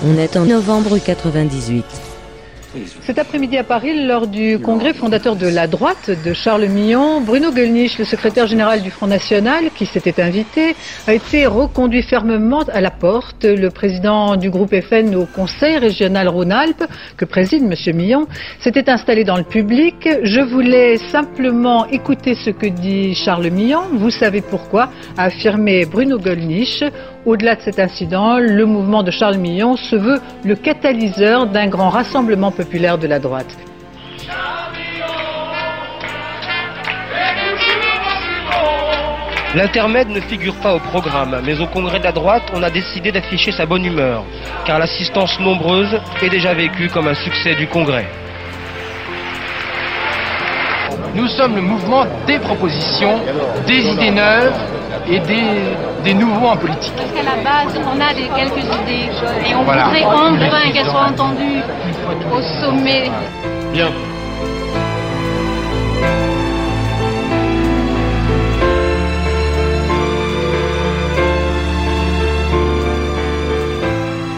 On 0.04 0.18
est 0.18 0.36
en 0.36 0.44
novembre 0.44 0.98
98. 0.98 1.84
Cet 3.02 3.18
après-midi 3.18 3.56
à 3.56 3.64
Paris, 3.64 4.04
lors 4.04 4.26
du 4.26 4.58
congrès 4.58 4.92
fondateur 4.92 5.36
de 5.36 5.46
la 5.46 5.66
droite 5.66 6.10
de 6.24 6.32
Charles 6.34 6.66
Millon, 6.66 7.20
Bruno 7.20 7.50
Gollnisch, 7.50 7.98
le 7.98 8.04
secrétaire 8.04 8.46
général 8.46 8.82
du 8.82 8.90
Front 8.90 9.06
National, 9.06 9.70
qui 9.74 9.86
s'était 9.86 10.20
invité, 10.20 10.74
a 11.06 11.14
été 11.14 11.46
reconduit 11.46 12.02
fermement 12.02 12.64
à 12.72 12.80
la 12.80 12.90
porte. 12.90 13.44
Le 13.44 13.70
président 13.70 14.36
du 14.36 14.50
groupe 14.50 14.74
FN 14.74 15.14
au 15.14 15.24
Conseil 15.24 15.78
régional 15.78 16.28
Rhône-Alpes, 16.28 16.84
que 17.16 17.24
préside 17.24 17.62
M. 17.62 17.96
Millon, 17.96 18.26
s'était 18.60 18.90
installé 18.90 19.24
dans 19.24 19.36
le 19.36 19.44
public. 19.44 20.08
Je 20.24 20.40
voulais 20.40 20.98
simplement 20.98 21.86
écouter 21.86 22.34
ce 22.34 22.50
que 22.50 22.66
dit 22.66 23.14
Charles 23.14 23.50
Millon. 23.50 23.82
Vous 23.94 24.10
savez 24.10 24.42
pourquoi, 24.42 24.90
a 25.16 25.24
affirmé 25.24 25.86
Bruno 25.86 26.18
Gollnisch. 26.18 26.82
Au-delà 27.26 27.56
de 27.56 27.60
cet 27.60 27.80
incident, 27.80 28.38
le 28.38 28.64
mouvement 28.66 29.02
de 29.02 29.10
Charles 29.10 29.38
Millon 29.38 29.76
se 29.76 29.96
veut 29.96 30.20
le 30.44 30.54
catalyseur 30.54 31.48
d'un 31.48 31.66
grand 31.66 31.90
rassemblement 31.90 32.52
populaire 32.52 32.98
de 32.98 33.08
la 33.08 33.18
droite. 33.18 33.58
L'intermède 39.56 40.08
ne 40.08 40.20
figure 40.20 40.54
pas 40.56 40.76
au 40.76 40.78
programme, 40.78 41.40
mais 41.44 41.60
au 41.60 41.66
congrès 41.66 41.98
de 41.98 42.04
la 42.04 42.12
droite, 42.12 42.44
on 42.54 42.62
a 42.62 42.70
décidé 42.70 43.10
d'afficher 43.10 43.50
sa 43.50 43.66
bonne 43.66 43.84
humeur, 43.84 44.22
car 44.64 44.78
l'assistance 44.78 45.40
nombreuse 45.40 45.98
est 46.22 46.30
déjà 46.30 46.54
vécue 46.54 46.88
comme 46.88 47.08
un 47.08 47.14
succès 47.14 47.56
du 47.56 47.66
congrès. 47.66 48.06
Nous 51.16 51.26
sommes 51.29 51.57
le 51.57 51.62
mouvement 51.62 52.05
des 52.26 52.38
propositions, 52.38 53.18
des 53.66 53.88
idées 53.88 54.11
neuves 54.11 54.52
et 55.09 55.18
des, 55.20 55.44
des 56.05 56.14
nouveaux 56.14 56.48
en 56.48 56.57
politique. 56.57 56.92
Parce 56.96 57.11
qu'à 57.11 57.22
la 57.22 57.42
base, 57.42 57.81
on 57.87 58.00
a 58.00 58.12
des, 58.12 58.29
quelques 58.37 58.64
idées 58.83 59.09
et 59.48 59.55
on 59.55 59.62
Voilà. 59.64 59.85
voudrait 59.87 60.05
enfin 60.05 60.70
qu'elles 60.72 60.85
soient 60.85 61.07
entendues 61.09 61.62
au 62.33 62.40
sommet. 62.61 63.11
Bien. 63.72 63.88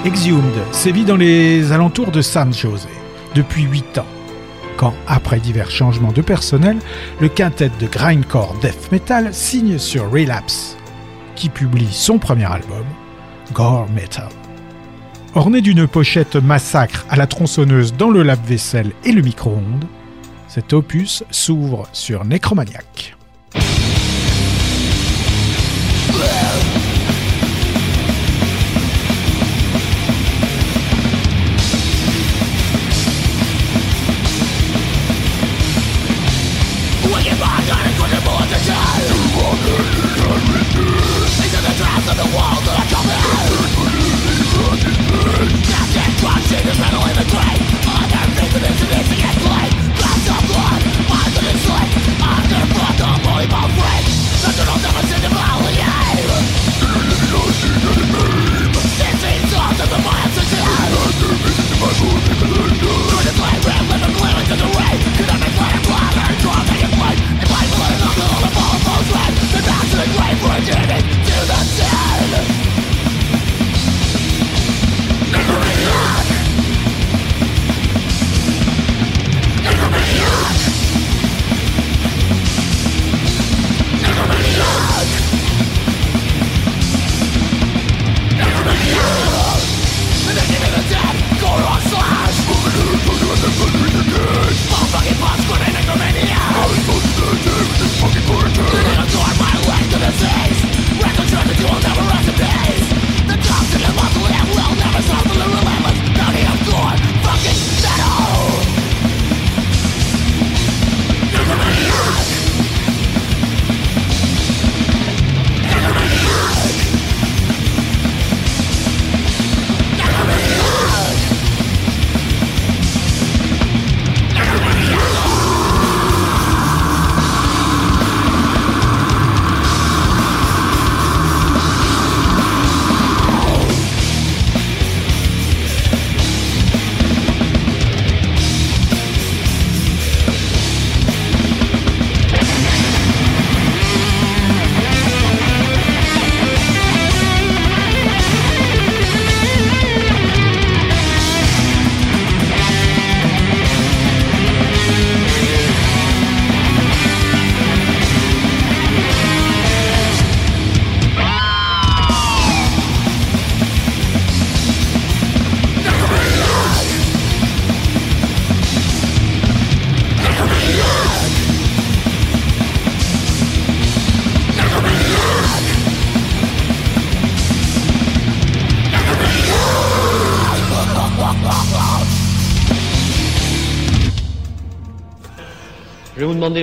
Exhumed 0.05 0.43
sévit 0.73 1.05
dans 1.05 1.17
les 1.17 1.73
alentours 1.73 2.11
de 2.11 2.23
San 2.23 2.53
José 2.53 2.89
depuis 3.35 3.65
8 3.65 3.99
ans, 3.99 4.07
quand, 4.79 4.95
après 5.07 5.41
divers 5.41 5.71
changements 5.71 6.13
de 6.13 6.23
personnel, 6.23 6.79
le 7.21 7.29
quintet 7.29 7.71
de 7.79 7.87
grindcore 7.87 8.55
death 8.63 8.91
metal 8.93 9.35
signe 9.35 9.77
sur 9.77 10.11
Relapse, 10.11 10.77
qui 11.35 11.51
publie 11.51 11.93
son 11.93 12.19
premier 12.19 12.47
album, 12.47 12.85
Gore 13.53 13.89
Metal. 13.91 14.29
Orné 15.35 15.61
d'une 15.61 15.87
pochette 15.87 16.37
massacre 16.37 17.05
à 17.11 17.17
la 17.17 17.27
tronçonneuse 17.27 17.93
dans 17.93 18.11
le 18.11 18.23
lave-vaisselle 18.23 18.93
et 19.05 19.13
le 19.13 19.21
micro-ondes, 19.21 19.85
cet 20.47 20.73
opus 20.73 21.25
s'ouvre 21.31 21.89
sur 21.93 22.25
Necromaniac. 22.25 23.17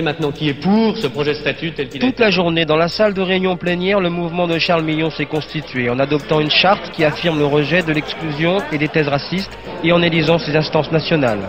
Maintenant 0.02 0.30
qui 0.30 0.48
est 0.48 0.54
pour 0.54 0.96
ce 0.96 1.06
projet 1.06 1.32
de 1.32 1.38
statut 1.38 1.72
tel 1.72 1.88
qu'il 1.88 2.02
est. 2.02 2.06
Toute 2.06 2.20
la 2.20 2.30
journée, 2.30 2.64
dans 2.64 2.76
la 2.76 2.88
salle 2.88 3.14
de 3.14 3.22
réunion 3.22 3.56
plénière, 3.56 4.00
le 4.00 4.10
mouvement 4.10 4.46
de 4.46 4.58
Charles 4.58 4.82
Millon 4.84 5.10
s'est 5.10 5.26
constitué 5.26 5.88
en 5.88 5.98
adoptant 5.98 6.40
une 6.40 6.50
charte 6.50 6.90
qui 6.92 7.04
affirme 7.04 7.38
le 7.38 7.46
rejet 7.46 7.82
de 7.82 7.92
l'exclusion 7.92 8.58
et 8.72 8.78
des 8.78 8.88
thèses 8.88 9.08
racistes 9.08 9.56
et 9.82 9.92
en 9.92 10.02
élisant 10.02 10.38
ses 10.38 10.54
instances 10.54 10.92
nationales. 10.92 11.40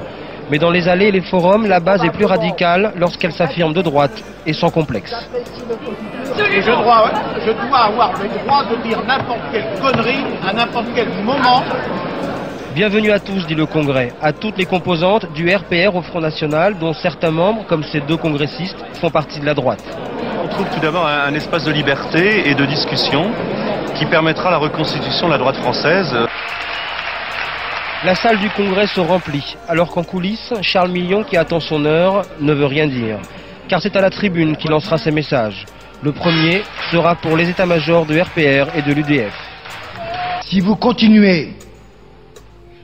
Mais 0.49 0.59
dans 0.59 0.71
les 0.71 0.87
allées 0.87 1.07
et 1.07 1.11
les 1.11 1.21
forums, 1.21 1.67
la 1.67 1.79
base 1.81 2.03
est 2.05 2.09
plus 2.09 2.25
radicale 2.25 2.93
lorsqu'elle 2.97 3.33
s'affirme 3.33 3.73
de 3.73 3.81
droite 3.81 4.23
et 4.45 4.53
sans 4.53 4.69
complexe. 4.69 5.13
Et 5.13 6.61
je 6.61 6.71
dois, 6.71 7.11
je 7.45 7.51
dois 7.51 7.79
avoir 7.79 8.13
le 8.21 8.29
droit 8.29 8.63
de 8.63 8.87
dire 8.87 9.03
n'importe 9.05 9.41
quelle 9.51 9.65
connerie 9.81 10.23
à 10.47 10.53
n'importe 10.53 10.87
quel 10.95 11.09
moment. 11.23 11.63
Bienvenue 12.77 13.09
à 13.09 13.19
tous, 13.19 13.47
dit 13.47 13.55
le 13.55 13.65
Congrès, 13.65 14.13
à 14.21 14.33
toutes 14.33 14.55
les 14.59 14.65
composantes 14.65 15.33
du 15.33 15.49
RPR 15.49 15.95
au 15.95 16.03
Front 16.03 16.21
National, 16.21 16.77
dont 16.77 16.93
certains 16.93 17.31
membres, 17.31 17.65
comme 17.65 17.81
ces 17.81 18.01
deux 18.01 18.17
congressistes, 18.17 18.77
font 19.01 19.09
partie 19.09 19.39
de 19.39 19.47
la 19.47 19.55
droite. 19.55 19.83
On 20.43 20.47
trouve 20.47 20.67
tout 20.71 20.79
d'abord 20.79 21.07
un, 21.07 21.21
un 21.21 21.33
espace 21.33 21.63
de 21.63 21.71
liberté 21.71 22.47
et 22.47 22.53
de 22.53 22.65
discussion 22.67 23.31
qui 23.95 24.05
permettra 24.05 24.51
la 24.51 24.57
reconstitution 24.57 25.25
de 25.25 25.31
la 25.31 25.39
droite 25.39 25.55
française. 25.55 26.15
La 28.05 28.13
salle 28.13 28.37
du 28.37 28.51
Congrès 28.51 28.85
se 28.85 28.99
remplit, 28.99 29.57
alors 29.67 29.89
qu'en 29.89 30.03
coulisses, 30.03 30.53
Charles 30.61 30.91
Millon, 30.91 31.23
qui 31.23 31.35
attend 31.35 31.59
son 31.59 31.83
heure, 31.83 32.21
ne 32.39 32.53
veut 32.53 32.67
rien 32.67 32.85
dire. 32.85 33.17
Car 33.69 33.81
c'est 33.81 33.95
à 33.95 34.01
la 34.01 34.11
tribune 34.11 34.55
qu'il 34.55 34.69
lancera 34.69 34.99
ses 34.99 35.09
messages. 35.09 35.65
Le 36.03 36.11
premier 36.11 36.61
sera 36.91 37.15
pour 37.15 37.37
les 37.37 37.49
états-majors 37.49 38.05
de 38.05 38.21
RPR 38.21 38.77
et 38.77 38.83
de 38.83 38.93
l'UDF. 38.93 39.33
Si 40.41 40.59
vous 40.59 40.75
continuez 40.75 41.55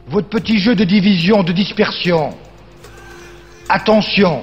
votre 0.08 0.30
petit 0.30 0.60
jeu 0.60 0.76
de 0.76 0.84
division, 0.84 1.44
de 1.44 1.52
dispersion, 1.52 2.36
attention, 3.70 4.42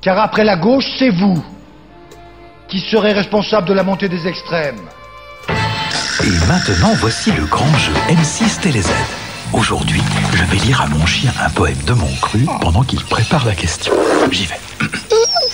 car 0.00 0.18
après 0.18 0.44
la 0.44 0.56
gauche, 0.56 0.86
c'est 0.98 1.10
vous 1.10 1.42
qui 2.68 2.80
serez 2.80 3.12
responsable 3.12 3.66
de 3.66 3.72
la 3.72 3.82
montée 3.82 4.08
des 4.08 4.26
extrêmes. 4.26 4.80
Et 5.48 6.46
maintenant, 6.46 6.92
voici 6.96 7.32
le 7.32 7.44
grand 7.46 7.72
jeu 7.78 7.92
M6 8.08 8.60
TéléZ. 8.60 8.90
Aujourd'hui, 9.52 10.02
je 10.34 10.44
vais 10.44 10.58
lire 10.58 10.82
à 10.82 10.86
mon 10.88 11.06
chien 11.06 11.32
un 11.40 11.48
poème 11.48 11.82
de 11.86 11.94
mon 11.94 12.14
cru 12.20 12.44
pendant 12.60 12.82
qu'il 12.82 13.02
prépare 13.04 13.46
la 13.46 13.54
question. 13.54 13.94
J'y 14.30 14.44
vais. 14.44 14.60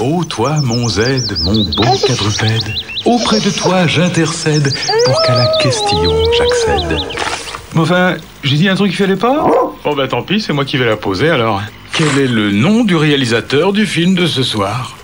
Ô 0.00 0.24
toi, 0.24 0.56
mon 0.62 0.88
Z, 0.88 1.38
mon 1.42 1.64
bon 1.76 1.96
quadrupède, 1.98 2.74
auprès 3.04 3.38
de 3.38 3.50
toi 3.50 3.86
j'intercède 3.86 4.68
pour 5.04 5.22
qu'à 5.22 5.36
la 5.36 5.46
question 5.62 6.12
j'accède. 6.36 7.43
Enfin, 7.76 8.14
j'ai 8.44 8.56
dit 8.56 8.68
un 8.68 8.76
truc 8.76 8.92
qui 8.92 8.96
fallait 8.96 9.16
pas 9.16 9.46
Oh 9.84 9.94
bah 9.94 10.06
tant 10.08 10.22
pis, 10.22 10.40
c'est 10.40 10.52
moi 10.52 10.64
qui 10.64 10.76
vais 10.76 10.86
la 10.86 10.96
poser 10.96 11.28
alors. 11.28 11.60
Quel 11.92 12.18
est 12.18 12.28
le 12.28 12.50
nom 12.50 12.84
du 12.84 12.96
réalisateur 12.96 13.72
du 13.72 13.86
film 13.86 14.14
de 14.14 14.26
ce 14.26 14.42
soir? 14.42 14.96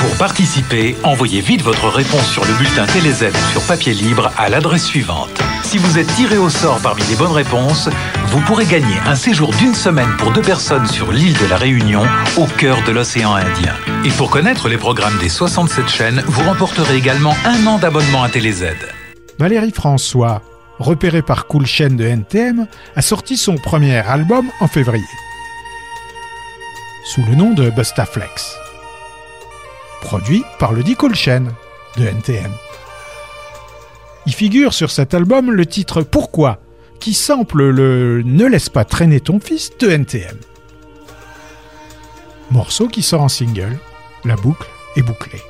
Pour 0.00 0.16
participer, 0.18 0.96
envoyez 1.04 1.40
vite 1.40 1.62
votre 1.62 1.88
réponse 1.88 2.28
sur 2.28 2.44
le 2.44 2.52
bulletin 2.54 2.86
TéléZ 2.86 3.26
sur 3.52 3.62
papier 3.62 3.94
libre 3.94 4.32
à 4.36 4.48
l'adresse 4.48 4.84
suivante. 4.84 5.40
Si 5.62 5.78
vous 5.78 5.96
êtes 5.96 6.12
tiré 6.16 6.38
au 6.38 6.50
sort 6.50 6.80
parmi 6.80 7.02
les 7.08 7.14
bonnes 7.14 7.30
réponses, 7.32 7.88
vous 8.26 8.40
pourrez 8.40 8.64
gagner 8.66 8.96
un 9.06 9.14
séjour 9.14 9.52
d'une 9.52 9.74
semaine 9.74 10.10
pour 10.18 10.32
deux 10.32 10.42
personnes 10.42 10.86
sur 10.86 11.12
l'île 11.12 11.38
de 11.38 11.46
la 11.46 11.56
Réunion, 11.56 12.02
au 12.36 12.46
cœur 12.46 12.82
de 12.84 12.90
l'océan 12.90 13.34
Indien. 13.36 13.74
Et 14.04 14.10
pour 14.10 14.28
connaître 14.28 14.68
les 14.68 14.76
programmes 14.76 15.18
des 15.18 15.28
67 15.28 15.88
chaînes, 15.88 16.22
vous 16.26 16.42
remporterez 16.42 16.96
également 16.96 17.36
un 17.44 17.64
an 17.68 17.78
d'abonnement 17.78 18.24
à 18.24 18.28
TéléZ. 18.28 18.64
Valérie 19.38 19.72
François, 19.72 20.42
repérée 20.78 21.22
par 21.22 21.46
Cool 21.46 21.66
Chain 21.66 21.90
de 21.90 22.04
NTM, 22.04 22.66
a 22.96 23.02
sorti 23.02 23.36
son 23.36 23.56
premier 23.56 23.96
album 23.96 24.50
en 24.60 24.68
février. 24.68 25.04
Sous 27.04 27.22
le 27.24 27.34
nom 27.34 27.52
de 27.52 27.70
Bustaflex. 27.70 28.56
Produit 30.02 30.44
par 30.58 30.72
le 30.72 30.82
dit 30.82 30.94
Cool 30.94 31.14
Chain 31.14 31.44
de 31.96 32.06
NTM. 32.06 32.52
Il 34.26 34.34
figure 34.34 34.72
sur 34.72 34.90
cet 34.90 35.14
album 35.14 35.50
le 35.50 35.66
titre 35.66 36.02
Pourquoi 36.02 36.60
qui 37.00 37.14
sample 37.14 37.64
le 37.70 38.22
Ne 38.24 38.46
laisse 38.46 38.68
pas 38.68 38.84
traîner 38.84 39.18
ton 39.18 39.40
fils 39.40 39.76
de 39.78 39.90
NTM. 39.90 40.36
Morceau 42.52 42.86
qui 42.86 43.02
sort 43.02 43.22
en 43.22 43.28
single, 43.28 43.78
la 44.24 44.36
boucle 44.36 44.68
est 44.94 45.02
bouclée. 45.02 45.42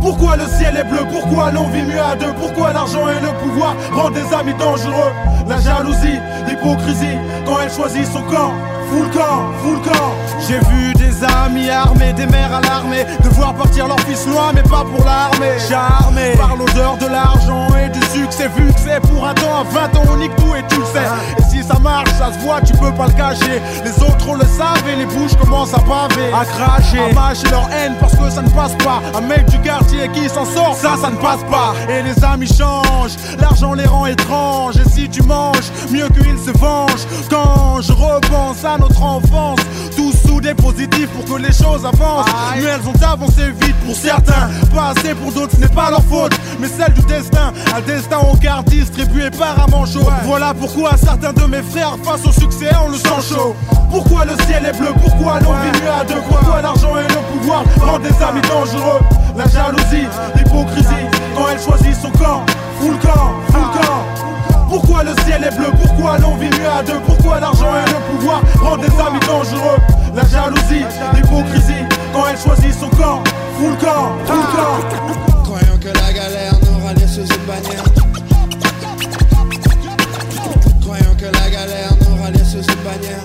Pourquoi 0.00 0.36
le 0.36 0.46
ciel 0.46 0.76
est 0.76 0.84
bleu? 0.84 1.04
Pourquoi 1.10 1.50
l'on 1.50 1.68
vit 1.68 1.82
mieux 1.82 2.00
à 2.00 2.16
deux? 2.16 2.32
Pourquoi 2.34 2.72
l'argent 2.72 3.08
et 3.08 3.20
le 3.20 3.32
pouvoir 3.42 3.74
rendent 3.92 4.14
des 4.14 4.34
amis 4.34 4.54
dangereux? 4.54 5.12
La 5.48 5.60
jalousie, 5.60 6.20
l'hypocrisie, 6.46 7.18
quand 7.44 7.60
elle 7.62 7.70
choisit 7.70 8.06
son 8.06 8.22
camp. 8.22 8.52
Full 8.90 9.10
camp, 9.10 9.52
full 9.64 9.80
camp. 9.82 10.14
J'ai 10.46 10.60
vu 10.70 10.92
des 10.94 11.24
amis 11.24 11.68
armés, 11.68 12.12
des 12.12 12.26
mères 12.26 12.54
à 12.54 12.60
l'armée 12.60 13.04
Devoir 13.24 13.52
partir 13.54 13.88
leur 13.88 13.98
fils 14.00 14.26
loin 14.28 14.52
mais 14.54 14.62
pas 14.62 14.84
pour 14.84 15.04
l'armée. 15.04 15.58
Charmé 15.68 16.36
par 16.36 16.56
l'odeur 16.56 16.96
de 16.98 17.06
l'argent 17.06 17.66
et 17.74 17.88
du 17.88 18.00
succès 18.06 18.48
Vu 18.56 18.72
que 18.72 18.78
c'est 18.78 19.00
pour 19.00 19.26
un 19.26 19.34
temps, 19.34 19.56
à 19.60 19.64
20 19.64 19.96
ans 19.96 20.02
on 20.12 20.16
nique 20.18 20.36
tout 20.36 20.54
et 20.54 20.62
tu 20.68 20.75
tu 22.64 22.72
peux 22.74 22.92
pas 22.92 23.06
le 23.06 23.12
cacher. 23.12 23.60
Les 23.84 24.02
autres 24.02 24.28
on 24.28 24.34
le 24.34 24.44
savent 24.44 24.88
et 24.88 24.96
les 24.96 25.06
bouches 25.06 25.34
commencent 25.40 25.74
à 25.74 25.78
baver 25.78 26.32
À 26.32 26.44
cracher, 26.44 26.98
à 27.10 27.12
mâcher 27.12 27.48
leur 27.50 27.68
haine 27.72 27.94
parce 28.00 28.16
que 28.16 28.30
ça 28.30 28.42
ne 28.42 28.50
passe 28.50 28.74
pas. 28.76 29.00
Un 29.16 29.20
mec 29.22 29.46
du 29.46 29.60
quartier 29.60 30.08
qui 30.12 30.28
s'en 30.28 30.44
sort, 30.44 30.74
ça 30.74 30.96
ça 31.00 31.10
ne 31.10 31.16
passe 31.16 31.42
pas. 31.50 31.74
Et 31.88 32.02
les 32.02 32.24
amis 32.24 32.46
changent, 32.48 33.16
l'argent 33.38 33.74
les 33.74 33.86
rend 33.86 34.06
étranges. 34.06 34.76
Et 34.76 34.88
si 34.88 35.08
tu 35.08 35.22
manges, 35.22 35.70
mieux 35.90 36.08
qu'ils 36.08 36.38
se 36.38 36.56
vengent. 36.58 37.06
Quand 37.30 37.80
je 37.80 37.92
repense 37.92 38.64
à 38.64 38.78
notre 38.78 39.02
enfance 39.02 39.60
des 40.46 40.54
positifs 40.54 41.08
pour 41.08 41.24
que 41.24 41.42
les 41.42 41.52
choses 41.52 41.84
avancent. 41.84 42.26
Mais 42.54 42.62
elles 42.62 42.88
ont 42.88 43.04
avancé 43.04 43.50
vite 43.60 43.74
pour 43.84 43.96
certains. 43.96 44.48
Pas 44.72 44.92
assez 44.96 45.12
pour 45.14 45.32
d'autres, 45.32 45.56
ce 45.56 45.60
n'est 45.60 45.74
pas 45.74 45.90
leur 45.90 46.04
faute. 46.04 46.32
Mais 46.60 46.68
celle 46.68 46.92
du 46.92 47.02
destin 47.02 47.52
Un 47.74 47.80
destin 47.80 48.18
au 48.18 48.36
quart 48.36 48.62
distribué 48.62 49.28
par 49.30 49.60
un 49.60 49.66
manchot. 49.66 50.08
Voilà 50.22 50.54
pourquoi 50.54 50.96
certains 50.96 51.32
de 51.32 51.44
mes 51.46 51.62
frères 51.62 51.96
face 52.04 52.24
au 52.24 52.32
succès 52.32 52.70
on 52.84 52.90
le 52.90 52.96
sent 52.96 53.34
chaud. 53.34 53.56
Pourquoi 53.90 54.24
le 54.24 54.36
ciel 54.46 54.64
est 54.66 54.78
bleu, 54.78 54.92
pourquoi 55.02 55.40
l'on 55.40 55.52
vit 55.52 55.80
mieux 55.82 55.90
à 55.90 56.04
deux? 56.04 56.22
Pourquoi 56.28 56.62
l'argent 56.62 56.96
et 56.96 57.02
le 57.02 57.38
pouvoir 57.38 57.64
rendent 57.80 58.02
des 58.02 58.22
amis 58.22 58.42
dangereux? 58.42 59.00
La 59.36 59.48
jalousie, 59.48 60.06
l'hypocrisie 60.36 61.06
Quand 61.34 61.46
elle 61.50 61.60
choisit 61.60 61.94
son 62.00 62.10
camp. 62.10 62.44
Full 62.80 62.96
camp, 62.98 63.32
full 63.50 63.80
camp. 63.80 64.26
Pourquoi 64.68 65.02
le 65.02 65.12
ciel 65.24 65.42
est 65.44 65.56
bleu? 65.56 65.72
Pourquoi 65.80 66.18
l'on 66.18 66.36
vit 66.36 66.50
mieux 66.50 66.70
à 66.78 66.82
deux? 66.82 67.00
Pourquoi 67.06 67.40
l'argent 67.40 67.72
et 67.74 67.90
le 67.90 68.18
pouvoir 68.18 68.42
rendent 68.60 68.80
des 68.80 69.00
amis 69.00 69.20
dangereux? 69.26 69.78
La 70.16 70.24
jalousie, 70.24 70.86
l'hypocrisie 71.12 71.84
Quand 72.14 72.24
elle 72.30 72.38
choisit 72.38 72.72
son 72.72 72.88
camp 72.88 73.22
Full 73.58 73.76
camp, 73.76 74.16
full 74.24 74.44
camp 74.56 75.42
Croyant 75.44 75.78
que 75.78 75.88
la 75.88 76.10
galère 76.10 76.54
nous 76.62 76.84
rallie 76.84 77.06
sous 77.06 77.20
une 77.20 77.44
bannière. 77.46 77.84
Croyant 80.80 81.14
que 81.18 81.26
la 81.26 81.50
galère 81.50 81.92
nous 82.00 82.22
rallie 82.22 82.44
sous 82.44 82.62
une 82.62 82.82
bannière. 82.82 83.22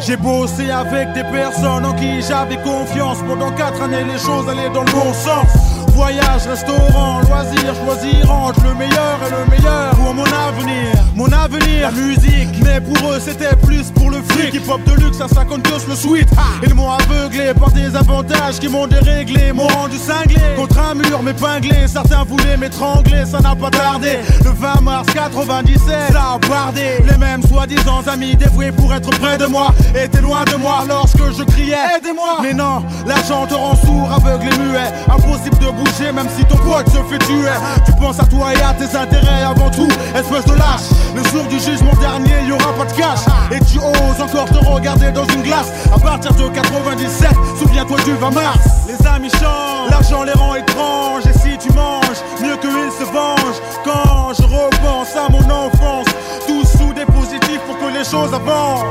J'ai 0.00 0.16
bossé 0.16 0.70
avec 0.70 1.12
des 1.14 1.24
personnes 1.24 1.86
en 1.86 1.94
qui 1.94 2.20
j'avais 2.22 2.58
confiance. 2.62 3.18
Pendant 3.26 3.52
quatre 3.52 3.80
années 3.82 4.04
les 4.04 4.18
choses 4.18 4.48
allaient 4.48 4.70
dans 4.74 4.84
le 4.84 4.92
bon 4.92 5.12
sens 5.14 5.75
Voyage, 5.96 6.46
restaurant, 6.46 7.20
loisirs, 7.22 7.74
choisir 7.74 8.30
entre 8.30 8.62
le 8.64 8.74
meilleur 8.74 9.18
et 9.26 9.30
le 9.30 9.50
meilleur 9.50 9.90
pour 9.92 10.12
mon 10.12 10.24
avenir. 10.24 10.92
Mon 11.14 11.32
avenir, 11.32 11.80
la 11.80 11.90
musique. 11.90 12.62
Mais 12.62 12.82
pour 12.82 13.10
eux, 13.10 13.18
c'était 13.18 13.56
plus 13.56 13.90
pour 13.92 14.10
le 14.10 14.20
fric. 14.28 14.52
Hip 14.52 14.70
hop 14.70 14.82
de 14.84 15.02
luxe 15.02 15.22
à 15.22 15.28
50 15.28 15.62
gosses 15.62 15.88
le 15.88 15.94
sweet. 15.94 16.28
Ils 16.62 16.74
m'ont 16.74 16.90
aveuglé 16.90 17.54
par 17.58 17.70
des 17.70 17.96
avantages 17.96 18.58
qui 18.60 18.68
m'ont 18.68 18.86
déréglé, 18.86 19.54
m'ont 19.54 19.68
rendu 19.68 19.96
cinglé. 19.96 20.36
Contre 20.54 20.78
un 20.78 20.94
mur 20.96 21.22
m'épinglé, 21.22 21.88
certains 21.88 22.24
voulaient 22.24 22.58
m'étrangler, 22.58 23.24
ça 23.24 23.40
n'a 23.40 23.56
pas 23.56 23.70
tardé. 23.70 24.18
Le 24.44 24.50
20 24.50 24.82
mars 24.82 25.06
97, 25.14 26.12
ça 26.12 26.34
a 26.34 26.38
bardé. 26.46 27.02
Les 27.10 27.16
mêmes 27.16 27.42
soi-disant 27.42 28.02
amis 28.06 28.36
dévoués 28.36 28.70
pour 28.70 28.92
être 28.92 29.08
près 29.18 29.38
de 29.38 29.46
moi 29.46 29.68
étaient 29.94 30.20
loin 30.20 30.44
de 30.44 30.56
moi 30.56 30.84
lorsque 30.86 31.32
je 31.38 31.42
criais 31.44 31.96
Aidez-moi 31.96 32.40
Mais 32.42 32.52
non, 32.52 32.84
l'argent 33.06 33.46
te 33.46 33.54
rend 33.54 33.76
sourd, 33.76 34.10
aveugle 34.14 34.52
et 34.52 34.58
muet. 34.58 34.92
Impossible 35.08 35.56
de 35.58 35.70
bouger 35.70 35.85
même 36.12 36.28
si 36.36 36.44
ton 36.44 36.56
pote 36.56 36.88
se 36.88 37.02
fait 37.08 37.18
tuer. 37.18 37.50
Tu 37.84 37.92
penses 37.92 38.20
à 38.20 38.24
toi 38.24 38.52
et 38.54 38.62
à 38.62 38.72
tes 38.74 38.96
intérêts 38.96 39.42
avant 39.42 39.70
tout, 39.70 39.88
espèce 40.14 40.44
de 40.44 40.54
lâche. 40.54 40.90
Le 41.14 41.22
jour 41.30 41.44
du 41.46 41.58
jugement 41.58 41.94
dernier, 42.00 42.46
y 42.46 42.52
aura 42.52 42.72
pas 42.72 42.84
de 42.84 42.92
cash. 42.92 43.20
Et 43.50 43.60
tu 43.64 43.78
oses 43.78 44.20
encore 44.20 44.46
te 44.46 44.64
regarder 44.64 45.10
dans 45.10 45.26
une 45.26 45.42
glace. 45.42 45.72
À 45.94 45.98
partir 45.98 46.32
de 46.34 46.48
97, 46.48 47.30
souviens-toi 47.58 47.98
du 48.04 48.12
20 48.14 48.30
mars. 48.30 48.58
Les 48.86 49.06
amis 49.06 49.30
changent, 49.30 49.90
l'argent 49.90 50.22
les 50.24 50.32
rend 50.32 50.54
étranges. 50.54 51.26
Et 51.26 51.38
si 51.38 51.56
tu 51.58 51.72
manges, 51.72 52.20
mieux 52.40 52.56
qu'ils 52.56 52.92
se 52.98 53.10
vengent. 53.10 53.60
Quand 53.84 54.32
je 54.34 54.42
repense 54.42 55.16
à 55.16 55.30
mon 55.30 55.44
enfance, 55.50 56.06
tout 56.46 56.64
sous 56.64 56.92
des 56.92 57.06
positifs 57.06 57.60
pour 57.66 57.78
que 57.78 57.96
les 57.96 58.04
choses 58.04 58.34
avancent. 58.34 58.84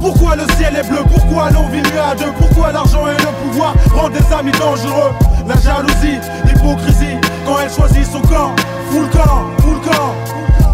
Pourquoi 0.00 0.36
le 0.36 0.44
ciel 0.56 0.76
est 0.76 0.86
bleu? 0.86 1.00
Pourquoi 1.10 1.50
l'on 1.50 1.66
vit 1.68 1.80
mieux 1.80 2.00
à 2.00 2.14
deux? 2.14 2.32
Pourquoi 2.38 2.72
l'argent 2.72 3.06
et 3.08 3.22
le 3.22 3.50
pouvoir 3.50 3.74
rendent 3.94 4.12
des 4.12 4.34
amis 4.34 4.52
dangereux? 4.52 5.12
La 5.46 5.56
jalousie, 5.60 6.18
l'hypocrisie, 6.46 7.18
quand 7.44 7.58
elle 7.60 7.70
choisit 7.70 8.06
son 8.10 8.20
camp. 8.22 8.54
Full 8.90 9.08
camp, 9.10 9.44
full 9.60 9.80
camp. 9.80 10.14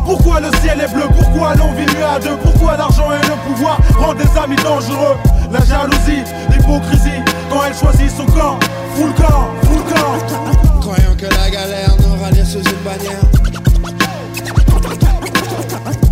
Pourquoi 0.04 0.40
le 0.40 0.50
ciel 0.62 0.80
est 0.80 0.92
bleu? 0.92 1.04
Pourquoi 1.16 1.54
l'on 1.54 1.72
vit 1.72 1.86
mieux 1.86 2.04
à 2.04 2.18
deux? 2.18 2.36
Pourquoi 2.42 2.76
l'argent 2.76 3.10
et 3.12 3.26
le 3.26 3.34
pouvoir 3.48 3.78
rendent 3.98 4.18
des 4.18 4.38
amis 4.38 4.56
dangereux? 4.56 5.16
La 5.50 5.64
jalousie, 5.64 6.22
l'hypocrisie, 6.50 7.22
quand 7.50 7.64
elle 7.66 7.74
choisit 7.74 8.10
son 8.10 8.26
camp. 8.26 8.58
Full 8.94 9.12
camp, 9.14 9.48
full 9.64 9.82
camp. 9.92 10.80
Croyant 10.80 11.14
que 11.16 11.26
la 11.26 11.50
galère 11.50 11.94
nous 11.98 12.22
rallie 12.22 12.46
sous 12.46 12.58
une 12.58 12.82
bannière. 12.84 13.20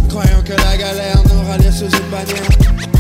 Croyant 0.09 0.43
que 0.45 0.53
la 0.53 0.77
galère 0.77 1.23
nous 1.33 1.49
rallie 1.49 1.73
sous 1.73 1.85
une 1.85 2.11
bannière. 2.11 2.98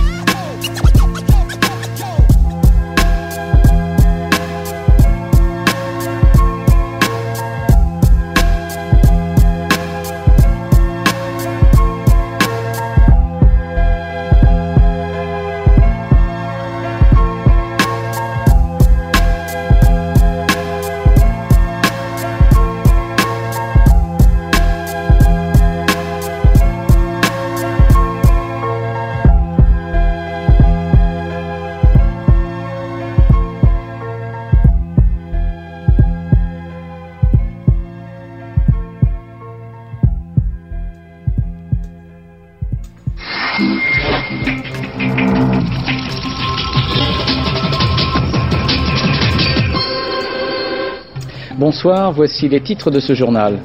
Bonsoir, 51.71 52.13
voici 52.13 52.49
les 52.49 52.63
titres 52.63 52.91
de 52.91 52.99
ce 52.99 53.13
journal. 53.13 53.59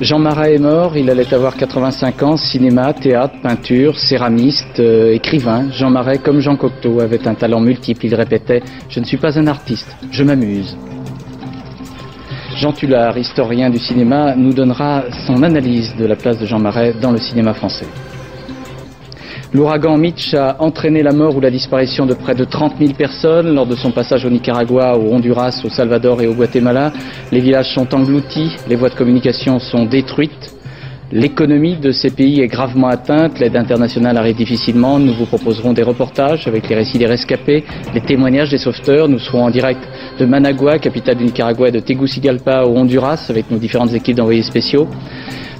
Jean 0.00 0.20
Marat 0.20 0.50
est 0.52 0.60
mort, 0.60 0.96
il 0.96 1.10
allait 1.10 1.34
avoir 1.34 1.56
85 1.56 2.22
ans, 2.22 2.36
cinéma, 2.36 2.92
théâtre, 2.92 3.34
peinture, 3.42 3.98
céramiste, 3.98 4.78
euh, 4.78 5.12
écrivain. 5.12 5.68
Jean 5.72 5.90
Marais, 5.90 6.18
comme 6.18 6.38
Jean 6.38 6.54
Cocteau, 6.54 7.00
avait 7.00 7.26
un 7.26 7.34
talent 7.34 7.58
multiple, 7.58 8.06
il 8.06 8.14
répétait⁇ 8.14 8.60
Je 8.88 9.00
ne 9.00 9.04
suis 9.04 9.16
pas 9.16 9.36
un 9.36 9.48
artiste, 9.48 9.96
je 10.12 10.22
m'amuse⁇ 10.22 10.76
Jean 12.56 12.72
Tullard, 12.72 13.18
historien 13.18 13.68
du 13.68 13.78
cinéma, 13.78 14.36
nous 14.36 14.52
donnera 14.52 15.02
son 15.26 15.42
analyse 15.42 15.92
de 15.96 16.06
la 16.06 16.14
place 16.14 16.38
de 16.38 16.46
Jean 16.46 16.60
Marais 16.60 16.94
dans 17.02 17.10
le 17.10 17.18
cinéma 17.18 17.52
français. 17.52 17.88
L'ouragan 19.52 19.96
Mitch 19.96 20.32
a 20.34 20.54
entraîné 20.60 21.02
la 21.02 21.10
mort 21.10 21.36
ou 21.36 21.40
la 21.40 21.50
disparition 21.50 22.06
de 22.06 22.14
près 22.14 22.36
de 22.36 22.44
30 22.44 22.74
000 22.78 22.92
personnes 22.92 23.52
lors 23.52 23.66
de 23.66 23.74
son 23.74 23.90
passage 23.90 24.24
au 24.24 24.30
Nicaragua, 24.30 24.96
au 24.96 25.12
Honduras, 25.12 25.60
au 25.64 25.68
Salvador 25.68 26.22
et 26.22 26.28
au 26.28 26.34
Guatemala. 26.34 26.92
Les 27.32 27.40
villages 27.40 27.74
sont 27.74 27.92
engloutis, 27.92 28.52
les 28.68 28.76
voies 28.76 28.90
de 28.90 28.94
communication 28.94 29.58
sont 29.58 29.86
détruites. 29.86 30.54
L'économie 31.10 31.74
de 31.74 31.90
ces 31.90 32.10
pays 32.10 32.40
est 32.40 32.46
gravement 32.46 32.86
atteinte, 32.86 33.40
l'aide 33.40 33.56
internationale 33.56 34.16
arrive 34.16 34.36
difficilement. 34.36 35.00
Nous 35.00 35.14
vous 35.14 35.26
proposerons 35.26 35.72
des 35.72 35.82
reportages 35.82 36.46
avec 36.46 36.68
les 36.68 36.76
récits 36.76 36.98
des 36.98 37.06
rescapés, 37.06 37.64
les 37.92 38.00
témoignages 38.02 38.50
des 38.50 38.58
sauveteurs. 38.58 39.08
Nous 39.08 39.18
serons 39.18 39.42
en 39.42 39.50
direct 39.50 39.80
de 40.20 40.26
Managua, 40.26 40.78
capitale 40.78 41.16
du 41.16 41.24
Nicaragua, 41.24 41.72
de 41.72 41.80
Tegucigalpa 41.80 42.62
au 42.62 42.76
Honduras 42.76 43.26
avec 43.28 43.50
nos 43.50 43.58
différentes 43.58 43.92
équipes 43.92 44.18
d'envoyés 44.18 44.44
spéciaux. 44.44 44.86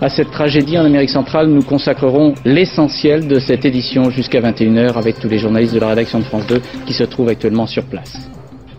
À 0.03 0.09
cette 0.09 0.31
tragédie 0.31 0.79
en 0.79 0.87
Amérique 0.87 1.11
centrale, 1.11 1.49
nous 1.49 1.63
consacrerons 1.63 2.35
l'essentiel 2.47 3.29
de 3.29 3.39
cette 3.39 3.67
édition 3.67 4.09
jusqu'à 4.09 4.41
21h 4.41 4.95
avec 4.95 5.19
tous 5.19 5.29
les 5.29 5.39
journalistes 5.39 5.75
de 5.75 5.79
la 5.79 5.89
rédaction 5.89 6.21
de 6.21 6.25
France 6.25 6.47
2 6.47 6.63
qui 6.87 6.95
se 6.95 7.05
trouvent 7.05 7.29
actuellement 7.29 7.67
sur 7.67 7.85
place. 7.85 8.17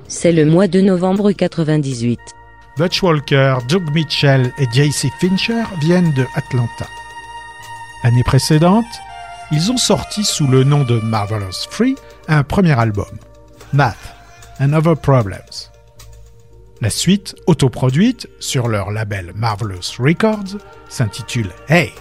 C'est 0.08 0.32
le 0.32 0.46
mois 0.46 0.68
de 0.68 0.82
novembre 0.82 1.32
98. 1.32 2.20
Butch 2.76 3.04
Walker, 3.04 3.58
Doug 3.70 3.84
Mitchell 3.94 4.52
et 4.58 4.66
JC 4.74 5.10
Fincher 5.20 5.64
viennent 5.80 6.12
de 6.14 6.26
Atlanta. 6.36 6.88
L'année 8.04 8.24
précédente, 8.24 8.86
ils 9.52 9.72
ont 9.72 9.78
sorti 9.78 10.24
sous 10.24 10.48
le 10.48 10.64
nom 10.64 10.84
de 10.84 11.00
Marvelous 11.02 11.68
Free 11.70 11.96
un 12.30 12.42
premier 12.42 12.78
album, 12.80 13.06
Math 13.74 14.16
and 14.60 14.74
Other 14.74 14.98
Problems. 14.98 15.71
La 16.82 16.90
suite, 16.90 17.36
autoproduite 17.46 18.28
sur 18.40 18.68
leur 18.68 18.90
label 18.90 19.34
Marvelous 19.36 20.00
Records, 20.00 20.58
s'intitule 20.90 21.52
Hey 21.70 21.92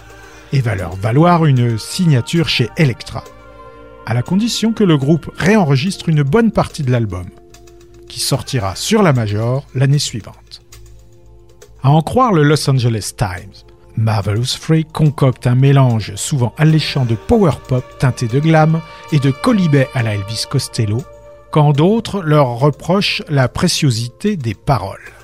et 0.53 0.59
va 0.59 0.73
leur 0.73 0.95
valoir 0.95 1.45
une 1.45 1.77
signature 1.77 2.49
chez 2.49 2.67
Elektra, 2.77 3.23
à 4.07 4.15
la 4.15 4.23
condition 4.23 4.73
que 4.73 4.83
le 4.83 4.97
groupe 4.97 5.31
réenregistre 5.37 6.09
une 6.09 6.23
bonne 6.23 6.51
partie 6.51 6.81
de 6.81 6.91
l'album, 6.91 7.27
qui 8.09 8.19
sortira 8.19 8.75
sur 8.75 9.03
la 9.03 9.13
Major 9.13 9.67
l'année 9.75 9.99
suivante. 9.99 10.63
À 11.83 11.91
en 11.91 12.01
croire 12.01 12.33
le 12.33 12.41
Los 12.41 12.67
Angeles 12.67 13.11
Times, 13.15 13.53
Marvelous 13.97 14.57
Free 14.59 14.85
concocte 14.85 15.45
un 15.45 15.55
mélange 15.55 16.15
souvent 16.15 16.55
alléchant 16.57 17.05
de 17.05 17.13
power 17.15 17.53
pop 17.67 17.85
teinté 17.99 18.27
de 18.27 18.39
glam 18.39 18.81
et 19.11 19.19
de 19.19 19.29
colibet 19.29 19.87
à 19.93 20.01
la 20.01 20.15
Elvis 20.15 20.45
Costello 20.49 21.03
quand 21.51 21.73
d'autres 21.73 22.21
leur 22.21 22.57
reprochent 22.57 23.23
la 23.29 23.47
préciosité 23.47 24.37
des 24.37 24.53
paroles. 24.53 25.20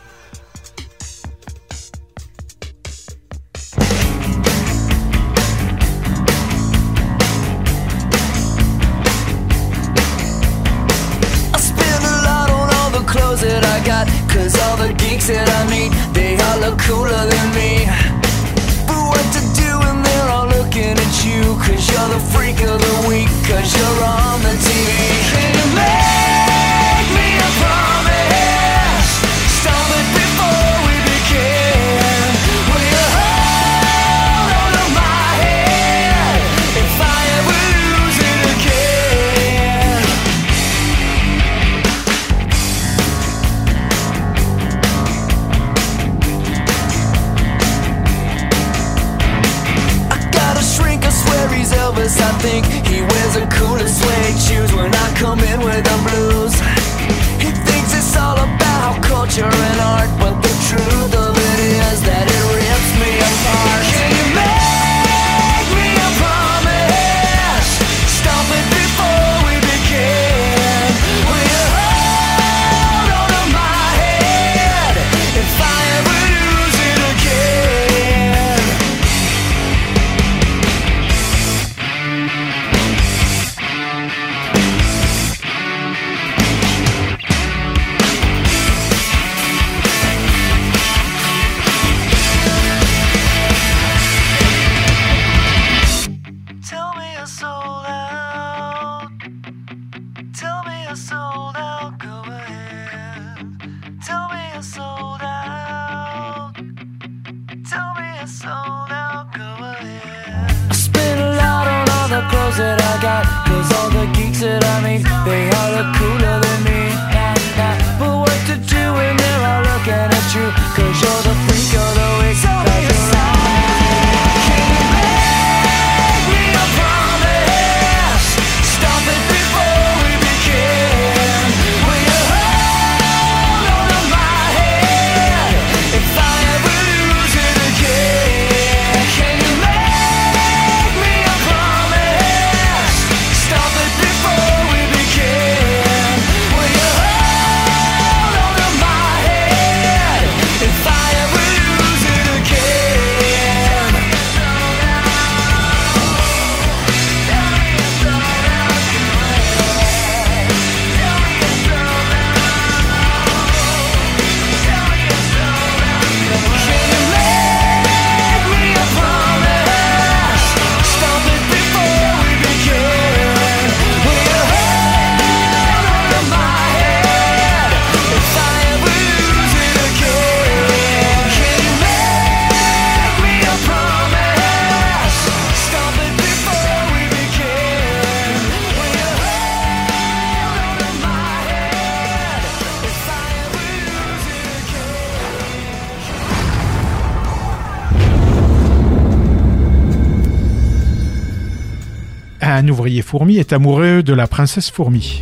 Fourmi 203.08 203.38
est 203.38 203.54
amoureux 203.54 204.04
de 204.04 204.14
la 204.14 204.28
princesse 204.28 204.70
fourmi. 204.70 205.22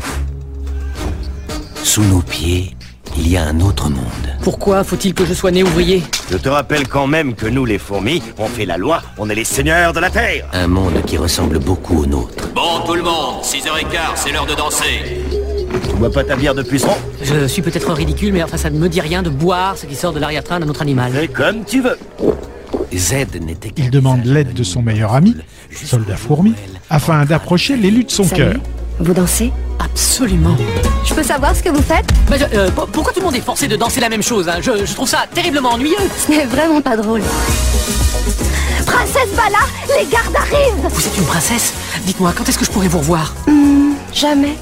Sous 1.84 2.02
nos 2.02 2.22
pieds, 2.22 2.76
il 3.16 3.28
y 3.28 3.38
a 3.38 3.44
un 3.44 3.60
autre 3.60 3.92
monde. 3.92 4.28
Pourquoi 4.42 4.84
faut-il 4.84 5.14
que 5.14 5.24
je 5.24 5.36
sois 5.36 5.52
né 5.52 5.62
ouvrier? 5.62 6.02
Je 6.32 6.38
te 6.38 6.50
rappelle 6.50 6.88
quand 6.88 7.06
même 7.06 7.36
que 7.36 7.46
nous, 7.46 7.64
les 7.64 7.78
fourmis, 7.78 8.24
on 8.40 8.48
fait 8.48 8.66
la 8.66 8.78
loi, 8.78 9.04
on 9.20 9.30
est 9.30 9.36
les 9.36 9.44
seigneurs 9.44 9.94
de 9.94 10.00
la 10.00 10.10
Terre. 10.10 10.50
Un 10.54 10.66
monde 10.66 11.00
qui 11.06 11.16
ressemble 11.18 11.60
beaucoup 11.60 12.00
au 12.00 12.06
nôtre. 12.08 12.50
Bon, 12.56 12.80
tout 12.88 12.96
le 12.96 13.04
monde, 13.04 13.44
6h15, 13.44 14.16
c'est 14.16 14.32
l'heure 14.32 14.48
de 14.48 14.56
danser. 14.56 15.22
Tu 15.88 15.96
bois 15.98 16.12
pas 16.12 16.24
ta 16.24 16.36
bière 16.36 16.56
de 16.56 16.64
puceron? 16.64 16.96
Je 17.22 17.46
suis 17.46 17.62
peut-être 17.62 17.94
ridicule, 17.94 18.34
mais 18.34 18.42
enfin 18.42 18.58
ça 18.58 18.72
ne 18.72 18.80
me 18.80 18.90
dit 18.90 19.00
rien 19.00 19.22
de 19.22 19.30
boire 19.30 19.78
ce 19.78 19.86
qui 19.86 19.94
sort 19.94 20.12
de 20.12 20.20
l'arrière-train 20.20 20.60
d'un 20.60 20.70
autre 20.70 20.82
animal. 20.82 21.12
C'est 21.14 21.28
comme 21.28 21.64
tu 21.66 21.82
veux. 21.82 22.00
Z 22.96 23.14
n'était 23.42 23.72
Il 23.78 23.92
demande 23.92 24.26
l'aide 24.26 24.54
de 24.54 24.64
son 24.64 24.82
meilleur 24.82 25.14
ami, 25.14 25.36
soldat 25.72 26.16
fourmi, 26.16 26.54
afin 26.90 27.26
d'approcher 27.26 27.76
l'élu 27.76 28.04
de 28.04 28.12
son 28.12 28.28
cœur. 28.28 28.54
Vous 29.00 29.14
dansez 29.14 29.52
Absolument. 29.80 30.56
Je 31.06 31.14
peux 31.14 31.24
savoir 31.24 31.56
ce 31.56 31.62
que 31.62 31.70
vous 31.70 31.82
faites? 31.82 32.06
Bah, 32.30 32.38
je- 32.40 32.58
euh, 32.58 32.72
pour- 32.72 32.88
pourquoi 32.88 33.12
tout 33.14 33.20
le 33.20 33.26
monde 33.26 33.36
est 33.36 33.42
forcé 33.42 33.68
de 33.68 33.76
danser 33.76 34.00
la 34.00 34.10
même 34.10 34.24
chose 34.24 34.48
hein? 34.50 34.56
Je, 34.62 34.86
je 34.86 34.94
trouve 34.94 35.08
ça 35.08 35.26
terriblement 35.34 35.70
ennuyeux. 35.72 35.96
Ce 36.26 36.32
n'est 36.32 36.46
vraiment 36.46 36.82
pas 36.82 36.96
drôle. 36.98 37.22
Princesse 38.86 39.30
Bala, 39.36 39.60
les 40.00 40.06
gardes 40.08 40.36
arrivent 40.36 40.90
Vous 40.90 41.06
êtes 41.08 41.18
une 41.18 41.26
princesse? 41.26 41.74
Dites-moi, 42.06 42.34
quand 42.36 42.48
est-ce 42.48 42.58
que 42.58 42.66
je 42.66 42.72
pourrais 42.72 42.88
vous 42.88 43.00
revoir? 43.00 43.34
Hmm, 43.48 43.94
Jamais. 44.14 44.58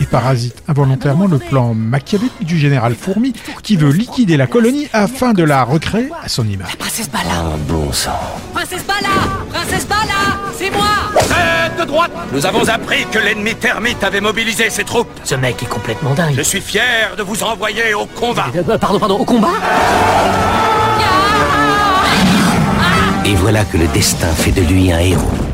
Et 0.00 0.06
parasite 0.06 0.62
involontairement 0.68 1.26
le 1.26 1.38
plan 1.38 1.74
machiavélique 1.74 2.44
du 2.44 2.58
général 2.58 2.94
Fourmi 2.94 3.32
qui 3.62 3.76
veut 3.76 3.90
liquider 3.90 4.36
la 4.36 4.46
colonie 4.46 4.88
afin 4.92 5.32
de 5.32 5.42
la 5.42 5.64
recréer 5.64 6.10
à 6.22 6.28
son 6.28 6.46
image. 6.48 6.76
Princesse 6.76 7.10
Bala 7.10 7.56
bon 7.68 7.92
sang. 7.92 8.10
Princesse 8.54 8.84
Bala 8.84 9.08
Princesse 9.50 9.86
Bala 9.86 10.40
C'est 10.56 10.70
moi 10.70 10.86
Tête 11.18 11.80
de 11.80 11.84
droite 11.84 12.12
Nous 12.32 12.46
avons 12.46 12.68
appris 12.68 13.06
que 13.10 13.18
l'ennemi 13.18 13.54
termite 13.54 14.02
avait 14.04 14.20
mobilisé 14.20 14.70
ses 14.70 14.84
troupes. 14.84 15.08
Ce 15.24 15.34
mec 15.34 15.62
est 15.62 15.66
complètement 15.68 16.14
dingue. 16.14 16.34
Je 16.36 16.42
suis 16.42 16.60
fier 16.60 17.14
de 17.16 17.22
vous 17.22 17.42
envoyer 17.42 17.94
au 17.94 18.06
combat. 18.06 18.46
Euh, 18.56 18.78
pardon, 18.78 18.98
pardon, 18.98 19.18
au 19.18 19.24
combat 19.24 19.48
Et 23.24 23.34
voilà 23.34 23.64
que 23.64 23.76
le 23.76 23.86
destin 23.88 24.28
fait 24.28 24.52
de 24.52 24.62
lui 24.62 24.90
un 24.92 24.98
héros. 25.00 25.47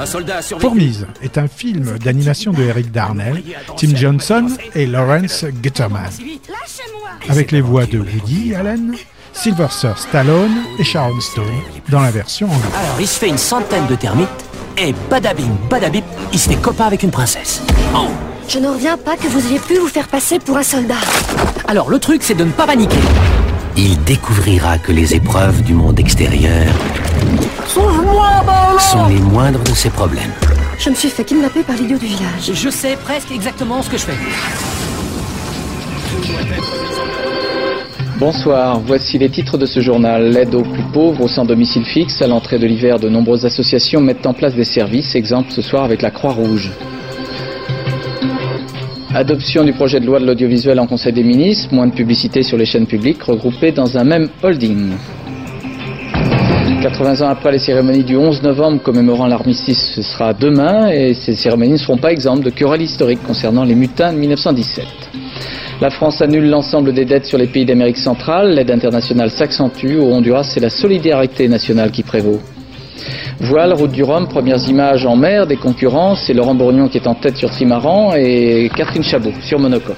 Un 0.00 0.06
soldat 0.06 0.38
a 0.38 0.42
survécu. 0.42 0.66
Fourmise 0.66 1.06
est 1.22 1.36
un 1.36 1.46
film 1.46 1.98
d'animation 1.98 2.52
de 2.52 2.62
Eric 2.62 2.90
Darnell, 2.90 3.42
Tim 3.76 3.94
Johnson 3.94 4.46
et 4.74 4.86
Lawrence 4.86 5.44
Gutterman, 5.62 6.08
avec 7.28 7.52
les 7.52 7.60
voix 7.60 7.84
de 7.84 7.98
Woody 7.98 8.54
Allen, 8.54 8.94
Sylvester 9.34 9.92
Stallone 9.96 10.56
et 10.78 10.84
Sharon 10.84 11.20
Stone 11.20 11.44
dans 11.90 12.00
la 12.00 12.10
version 12.10 12.46
anglaise. 12.46 12.72
Alors, 12.82 12.96
il 12.98 13.06
se 13.06 13.18
fait 13.18 13.28
une 13.28 13.36
centaine 13.36 13.86
de 13.88 13.94
termites, 13.94 14.28
et 14.78 14.94
badabing, 15.10 15.50
badabip, 15.68 16.04
il 16.32 16.38
se 16.38 16.48
fait 16.48 16.56
copain 16.56 16.86
avec 16.86 17.02
une 17.02 17.10
princesse. 17.10 17.60
Oh 17.94 18.06
Je 18.48 18.58
ne 18.58 18.68
reviens 18.68 18.96
pas 18.96 19.18
que 19.18 19.26
vous 19.26 19.46
ayez 19.48 19.58
pu 19.58 19.74
vous 19.74 19.88
faire 19.88 20.08
passer 20.08 20.38
pour 20.38 20.56
un 20.56 20.62
soldat. 20.62 20.94
Alors, 21.68 21.90
le 21.90 21.98
truc, 21.98 22.22
c'est 22.22 22.34
de 22.34 22.44
ne 22.44 22.52
pas 22.52 22.66
paniquer. 22.66 22.96
Il 23.76 24.02
découvrira 24.04 24.78
que 24.78 24.92
les 24.92 25.14
épreuves 25.14 25.62
du 25.62 25.74
monde 25.74 26.00
extérieur 26.00 26.72
sont 27.70 29.06
les 29.08 29.20
moindres 29.20 29.62
de 29.62 29.70
ses 29.70 29.90
problèmes. 29.90 30.32
Je 30.76 30.90
me 30.90 30.94
suis 30.96 31.08
fait 31.08 31.22
kidnapper 31.22 31.62
par 31.62 31.76
l'idiot 31.76 31.98
du 31.98 32.06
village. 32.06 32.50
Je 32.52 32.68
sais 32.68 32.96
presque 32.96 33.30
exactement 33.30 33.80
ce 33.80 33.90
que 33.90 33.96
je 33.96 34.06
fais. 34.06 34.18
Bonsoir, 38.18 38.80
voici 38.80 39.18
les 39.18 39.28
titres 39.28 39.56
de 39.56 39.66
ce 39.66 39.78
journal. 39.78 40.30
L'aide 40.32 40.52
aux 40.56 40.62
plus 40.62 40.82
pauvres, 40.92 41.22
au 41.22 41.28
sans 41.28 41.44
domicile 41.44 41.84
fixe. 41.84 42.20
À 42.22 42.26
l'entrée 42.26 42.58
de 42.58 42.66
l'hiver, 42.66 42.98
de 42.98 43.08
nombreuses 43.08 43.46
associations 43.46 44.00
mettent 44.00 44.26
en 44.26 44.34
place 44.34 44.56
des 44.56 44.64
services. 44.64 45.14
Exemple 45.14 45.52
ce 45.52 45.62
soir 45.62 45.84
avec 45.84 46.02
la 46.02 46.10
Croix-Rouge. 46.10 46.72
Adoption 49.14 49.62
du 49.62 49.72
projet 49.72 50.00
de 50.00 50.06
loi 50.06 50.18
de 50.18 50.26
l'audiovisuel 50.26 50.80
en 50.80 50.88
Conseil 50.88 51.12
des 51.12 51.22
ministres. 51.22 51.72
Moins 51.72 51.86
de 51.86 51.94
publicité 51.94 52.42
sur 52.42 52.58
les 52.58 52.66
chaînes 52.66 52.88
publiques 52.88 53.22
regroupées 53.22 53.70
dans 53.70 53.96
un 53.96 54.02
même 54.02 54.28
holding. 54.42 54.90
80 56.80 57.20
ans 57.20 57.28
après 57.28 57.52
les 57.52 57.58
cérémonies 57.58 58.04
du 58.04 58.16
11 58.16 58.42
novembre 58.42 58.82
commémorant 58.82 59.26
l'armistice, 59.26 59.92
ce 59.94 60.00
sera 60.00 60.32
demain 60.32 60.88
et 60.88 61.12
ces 61.12 61.34
cérémonies 61.34 61.72
ne 61.72 61.76
seront 61.76 61.98
pas 61.98 62.10
exemptes 62.10 62.42
de 62.42 62.48
querelles 62.48 62.80
historiques 62.80 63.22
concernant 63.22 63.64
les 63.64 63.74
mutins 63.74 64.14
de 64.14 64.18
1917. 64.18 64.86
La 65.82 65.90
France 65.90 66.22
annule 66.22 66.48
l'ensemble 66.48 66.94
des 66.94 67.04
dettes 67.04 67.26
sur 67.26 67.36
les 67.36 67.48
pays 67.48 67.66
d'Amérique 67.66 67.98
centrale, 67.98 68.54
l'aide 68.54 68.70
internationale 68.70 69.30
s'accentue, 69.30 69.98
au 69.98 70.10
Honduras 70.10 70.44
c'est 70.44 70.60
la 70.60 70.70
solidarité 70.70 71.48
nationale 71.48 71.90
qui 71.90 72.02
prévaut. 72.02 72.40
Voile, 73.40 73.74
route 73.74 73.92
du 73.92 74.02
Rhum, 74.02 74.26
premières 74.26 74.66
images 74.66 75.04
en 75.04 75.16
mer, 75.16 75.46
des 75.46 75.56
concurrents, 75.56 76.14
c'est 76.14 76.32
Laurent 76.32 76.54
Bourgnon 76.54 76.88
qui 76.88 76.96
est 76.96 77.06
en 77.06 77.14
tête 77.14 77.36
sur 77.36 77.50
Trimaran 77.50 78.14
et 78.16 78.70
Catherine 78.74 79.02
Chabot 79.02 79.32
sur 79.42 79.58
Monocoque. 79.58 79.96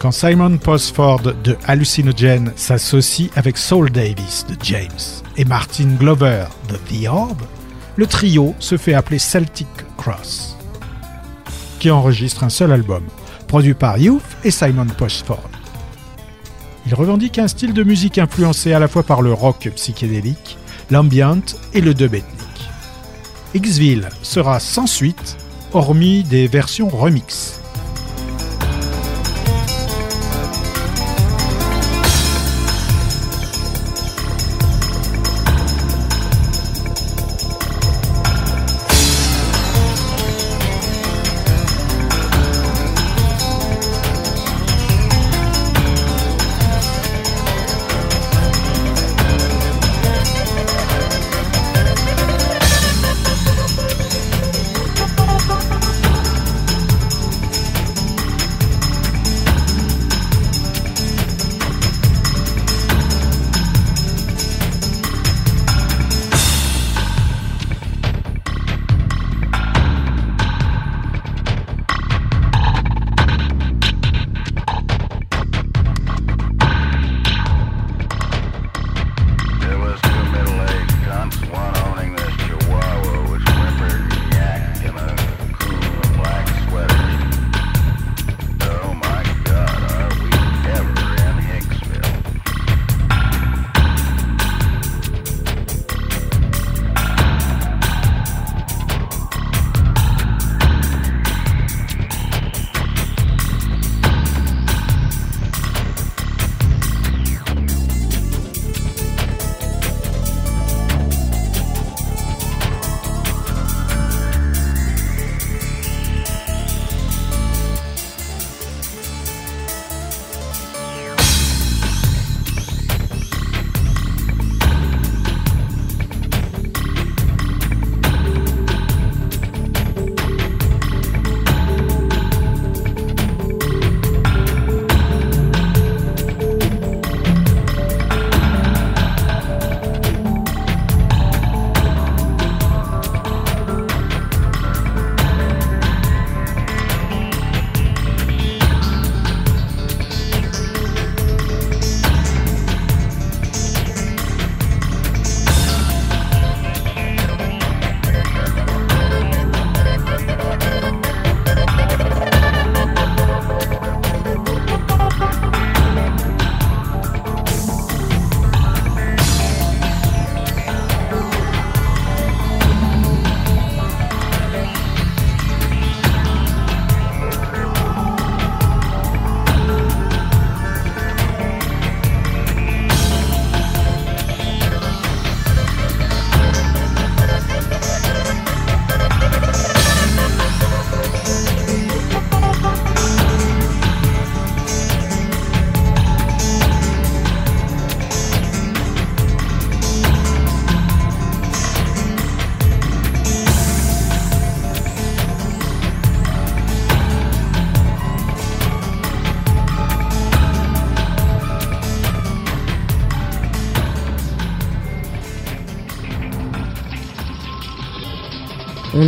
Quand 0.00 0.12
Simon 0.12 0.56
Posford 0.56 1.34
de 1.44 1.58
Hallucinogen 1.66 2.54
s'associe 2.56 3.28
avec 3.36 3.58
Saul 3.58 3.90
Davis 3.90 4.46
de 4.48 4.56
James 4.62 4.88
et 5.36 5.44
Martin 5.44 5.88
Glover 5.98 6.46
de 6.70 6.76
The 6.76 7.06
Orb, 7.06 7.42
le 7.96 8.06
trio 8.06 8.54
se 8.60 8.78
fait 8.78 8.94
appeler 8.94 9.18
Celtic 9.18 9.68
Cross, 9.98 10.56
qui 11.78 11.90
enregistre 11.90 12.44
un 12.44 12.48
seul 12.48 12.72
album, 12.72 13.02
produit 13.46 13.74
par 13.74 13.98
Youth 13.98 14.22
et 14.42 14.50
Simon 14.50 14.86
Posford. 14.86 15.50
Il 16.86 16.94
revendique 16.94 17.38
un 17.38 17.48
style 17.48 17.74
de 17.74 17.82
musique 17.82 18.16
influencé 18.16 18.72
à 18.72 18.78
la 18.78 18.88
fois 18.88 19.02
par 19.02 19.20
le 19.20 19.34
rock 19.34 19.70
psychédélique, 19.76 20.56
l'ambient 20.90 21.42
et 21.74 21.82
le 21.82 21.92
dub 21.92 22.14
ethnique. 22.14 22.70
Xville 23.54 24.08
sera 24.22 24.60
sans 24.60 24.86
suite, 24.86 25.36
hormis 25.74 26.22
des 26.22 26.46
versions 26.46 26.88
remix. 26.88 27.59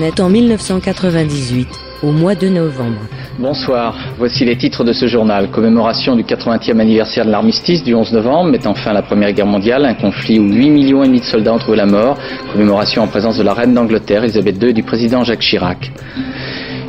En 0.03 0.29
1998, 0.29 1.69
au 2.03 2.11
mois 2.11 2.35
de 2.35 2.49
novembre. 2.49 2.99
Bonsoir, 3.39 3.97
voici 4.19 4.45
les 4.45 4.57
titres 4.57 4.83
de 4.83 4.93
ce 4.93 5.07
journal. 5.07 5.49
Commémoration 5.49 6.17
du 6.17 6.25
80e 6.25 6.81
anniversaire 6.81 7.25
de 7.25 7.31
l'armistice 7.31 7.85
du 7.85 7.95
11 7.95 8.13
novembre, 8.13 8.51
mettant 8.51 8.75
fin 8.75 8.91
à 8.91 8.95
la 8.95 9.03
Première 9.03 9.33
Guerre 9.33 9.47
mondiale, 9.47 9.85
un 9.85 9.95
conflit 9.95 10.41
où 10.41 10.53
8 10.53 10.71
millions 10.71 11.05
et 11.05 11.07
demi 11.07 11.21
de 11.21 11.25
soldats 11.25 11.55
ont 11.55 11.59
trouvé 11.59 11.77
la 11.77 11.87
mort. 11.87 12.19
Commémoration 12.51 13.03
en 13.03 13.07
présence 13.07 13.39
de 13.39 13.45
la 13.45 13.55
reine 13.55 13.75
d'Angleterre, 13.75 14.25
Elisabeth 14.25 14.61
II, 14.61 14.71
et 14.71 14.73
du 14.73 14.83
président 14.83 15.23
Jacques 15.23 15.39
Chirac. 15.39 15.93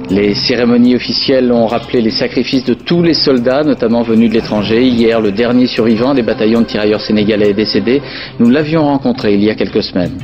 Les 0.10 0.34
cérémonies 0.34 0.96
officielles 0.96 1.52
ont 1.52 1.68
rappelé 1.68 2.02
les 2.02 2.10
sacrifices 2.10 2.66
de 2.66 2.74
tous 2.74 3.04
les 3.04 3.14
soldats, 3.14 3.64
notamment 3.64 4.02
venus 4.02 4.32
de 4.32 4.34
l'étranger. 4.34 4.88
Hier, 4.88 5.22
le 5.22 5.32
dernier 5.32 5.68
survivant 5.68 6.16
des 6.16 6.24
bataillons 6.24 6.62
de 6.62 6.66
tirailleurs 6.66 7.02
sénégalais 7.02 7.52
est 7.52 7.54
décédé. 7.54 8.02
Nous 8.40 8.50
l'avions 8.50 8.86
rencontré 8.86 9.36
il 9.36 9.44
y 9.44 9.52
a 9.52 9.56
quelques 9.56 9.84
semaines. 9.84 10.18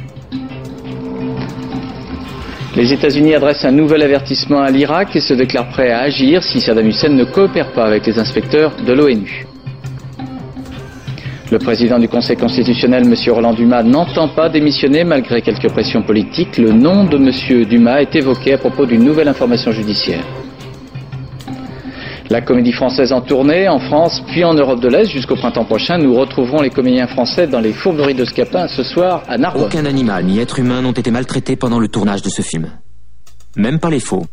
Les 2.80 2.94
États-Unis 2.94 3.36
adressent 3.36 3.66
un 3.66 3.74
nouvel 3.74 4.02
avertissement 4.04 4.62
à 4.62 4.72
l'Irak 4.72 5.14
et 5.14 5.20
se 5.20 5.34
déclarent 5.34 5.68
prêts 5.68 5.92
à 5.92 6.00
agir 6.00 6.42
si 6.42 6.62
Saddam 6.62 6.88
Hussein 6.88 7.10
ne 7.10 7.26
coopère 7.26 7.74
pas 7.74 7.84
avec 7.84 8.08
les 8.08 8.18
inspecteurs 8.18 8.72
de 8.88 8.94
l'ONU. 8.94 9.46
Le 11.52 11.60
président 11.60 12.00
du 12.00 12.08
Conseil 12.08 12.38
constitutionnel, 12.38 13.04
M. 13.04 13.16
Roland 13.34 13.52
Dumas, 13.52 13.84
n'entend 13.84 14.30
pas 14.30 14.48
démissionner 14.48 15.04
malgré 15.04 15.42
quelques 15.42 15.70
pressions 15.70 16.04
politiques. 16.04 16.58
Le 16.58 16.72
nom 16.72 17.04
de 17.04 17.18
M. 17.18 17.66
Dumas 17.66 18.00
est 18.00 18.16
évoqué 18.16 18.54
à 18.54 18.58
propos 18.58 18.86
d'une 18.86 19.04
nouvelle 19.04 19.28
information 19.28 19.74
judiciaire. 19.74 20.24
La 22.30 22.42
comédie 22.42 22.72
française 22.74 23.12
en 23.12 23.22
tournée 23.22 23.68
en 23.68 23.80
France, 23.80 24.22
puis 24.28 24.44
en 24.44 24.54
Europe 24.54 24.80
de 24.82 24.88
l'Est 24.88 25.10
jusqu'au 25.10 25.36
printemps 25.36 25.66
prochain. 25.66 25.98
Nous 25.98 26.16
retrouverons 26.16 26.62
les 26.62 26.70
comédiens 26.70 27.08
français 27.08 27.48
dans 27.48 27.60
les 27.60 27.74
fourberies 27.74 28.14
de 28.14 28.24
Scapin 28.24 28.68
ce 28.68 28.84
soir 28.84 29.24
à 29.28 29.38
Narbonne. 29.40 29.64
Aucun 29.64 29.86
animal 29.86 30.26
ni 30.26 30.40
être 30.40 30.60
humain 30.60 30.82
n'ont 30.84 30.92
été 30.92 31.10
maltraités 31.10 31.56
pendant 31.56 31.80
le 31.80 31.88
tournage 31.88 32.22
de 32.22 32.30
ce 32.30 32.44
film. 32.44 32.70
Même 33.56 33.80
pas 33.80 33.90
les 33.90 34.00
faux. 34.00 34.28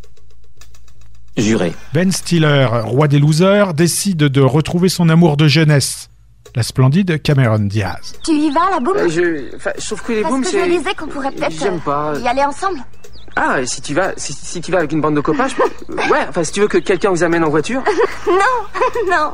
Juré. 1.39 1.73
Ben 1.95 2.13
Stiller, 2.13 2.67
roi 2.85 3.09
des 3.09 3.19
losers, 3.19 3.73
décide 3.75 4.19
de 4.19 4.41
retrouver 4.43 4.89
son 4.91 5.09
amour 5.09 5.37
de 5.39 5.49
jeunesse. 5.49 6.09
La 6.55 6.63
splendide 6.63 7.21
Cameron 7.23 7.59
Diaz. 7.61 8.15
Tu 8.25 8.33
y 8.33 8.51
vas, 8.51 8.71
la 8.73 8.81
boum 8.81 8.97
Euh, 8.97 9.09
je, 9.09 9.55
enfin, 9.57 9.71
trouve 9.79 10.03
que 10.03 10.13
les 10.13 10.21
Parce 10.23 10.33
booms, 10.35 10.43
que 10.43 10.49
c'est. 10.49 10.65
je 10.65 10.71
me 10.73 10.79
disais 10.79 10.95
qu'on 10.95 11.07
pourrait 11.09 11.31
peut-être 11.33 11.59
J'aime 11.59 11.81
pas. 11.81 12.13
euh, 12.15 12.21
y 12.23 12.29
aller 12.29 12.43
ensemble. 12.45 12.79
Ah, 13.39 13.59
si 13.67 13.83
tu 13.83 13.93
vas, 13.95 14.13
si, 14.17 14.33
si 14.33 14.61
tu 14.63 14.73
vas 14.73 14.79
avec 14.79 14.93
une 14.93 15.01
bande 15.03 15.15
de 15.15 15.21
copains, 15.21 15.47
je- 15.49 15.93
ouais. 16.11 16.25
Enfin, 16.29 16.43
si 16.43 16.53
tu 16.53 16.61
veux 16.61 16.69
que 16.69 16.79
quelqu'un 16.79 17.11
vous 17.11 17.23
amène 17.23 17.45
en 17.45 17.51
voiture. 17.51 17.83
non, 18.27 19.11
non. 19.11 19.33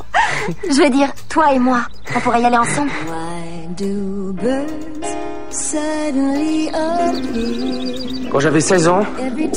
Je 0.69 0.83
veux 0.83 0.91
dire, 0.91 1.09
toi 1.29 1.53
et 1.53 1.59
moi, 1.61 1.83
on 2.17 2.21
pourrait 2.21 2.43
y 2.43 2.45
aller 2.45 2.57
ensemble. 2.59 2.91
Quand 8.31 8.41
j'avais 8.41 8.61
16 8.61 8.89
ans, 8.89 9.05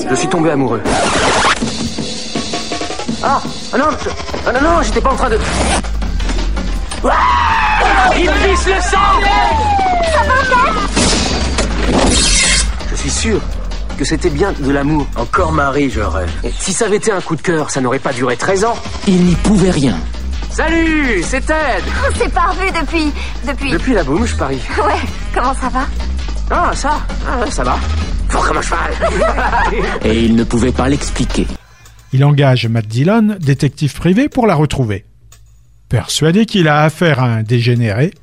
je 0.09 0.15
suis 0.15 0.27
tombé 0.27 0.51
amoureux. 0.51 0.81
Ah, 3.23 3.41
ah 3.73 3.77
non, 3.77 3.85
je- 4.03 4.09
ah 4.47 4.51
non, 4.51 4.61
non, 4.61 4.81
j'étais 4.83 5.01
pas 5.01 5.11
en 5.11 5.15
train 5.15 5.29
de. 5.29 5.39
Ah 7.05 8.09
Il 8.17 8.25
me 8.29 8.45
glisse 8.47 8.67
le 8.67 8.81
sang 8.81 8.97
Je 12.91 12.95
suis 12.95 13.09
sûr 13.09 13.39
que 13.95 14.05
c'était 14.05 14.29
bien 14.29 14.53
de 14.59 14.71
l'amour. 14.71 15.07
Encore 15.15 15.51
Marie, 15.51 15.89
je 15.89 16.01
rêve. 16.01 16.29
Et 16.43 16.51
si 16.51 16.73
ça 16.73 16.85
avait 16.85 16.97
été 16.97 17.11
un 17.11 17.21
coup 17.21 17.35
de 17.35 17.41
cœur, 17.41 17.69
ça 17.71 17.81
n'aurait 17.81 17.99
pas 17.99 18.13
duré 18.13 18.35
13 18.35 18.65
ans. 18.65 18.75
Il 19.07 19.23
n'y 19.25 19.35
pouvait 19.35 19.71
rien. 19.71 19.95
Salut, 20.49 21.21
c'est 21.23 21.45
Ted 21.45 21.83
On 22.09 22.15
s'est 22.15 22.29
pas 22.29 22.51
revus 22.51 22.71
depuis... 22.79 23.11
depuis... 23.47 23.71
Depuis 23.71 23.93
la 23.93 24.03
boum, 24.03 24.25
je 24.25 24.35
parie. 24.35 24.59
Ouais, 24.77 24.99
comment 25.33 25.53
ça 25.53 25.69
va? 25.69 25.85
Ah, 26.49 26.71
ça, 26.73 27.01
ah, 27.27 27.49
ça 27.49 27.63
va. 27.63 27.77
Fort 28.29 28.47
comme 28.47 28.57
un 28.57 28.61
cheval. 28.61 28.93
Et 30.03 30.23
il 30.23 30.35
ne 30.35 30.43
pouvait 30.43 30.71
pas 30.71 30.87
l'expliquer. 30.87 31.47
Il 32.13 32.23
engage 32.23 32.67
Matt 32.67 32.87
Dillon, 32.87 33.35
détective 33.39 33.93
privé, 33.95 34.29
pour 34.29 34.47
la 34.47 34.55
retrouver. 34.55 35.05
Persuadé 35.89 36.45
qu'il 36.45 36.67
a 36.67 36.83
affaire 36.83 37.19
à 37.19 37.25
un 37.25 37.43
dégénéré, 37.43 38.13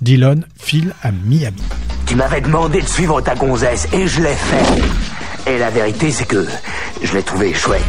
Dillon 0.00 0.40
file 0.58 0.94
à 1.02 1.10
Miami. 1.10 1.62
Tu 2.06 2.14
m'avais 2.14 2.40
demandé 2.40 2.80
de 2.80 2.88
suivre 2.88 3.20
ta 3.20 3.34
gonzesse 3.34 3.88
et 3.92 4.06
je 4.06 4.22
l'ai 4.22 4.34
fait. 4.34 5.50
Et 5.50 5.58
la 5.58 5.70
vérité, 5.70 6.10
c'est 6.10 6.26
que 6.26 6.46
je 7.02 7.14
l'ai 7.14 7.22
trouvée 7.22 7.52
chouette. 7.52 7.82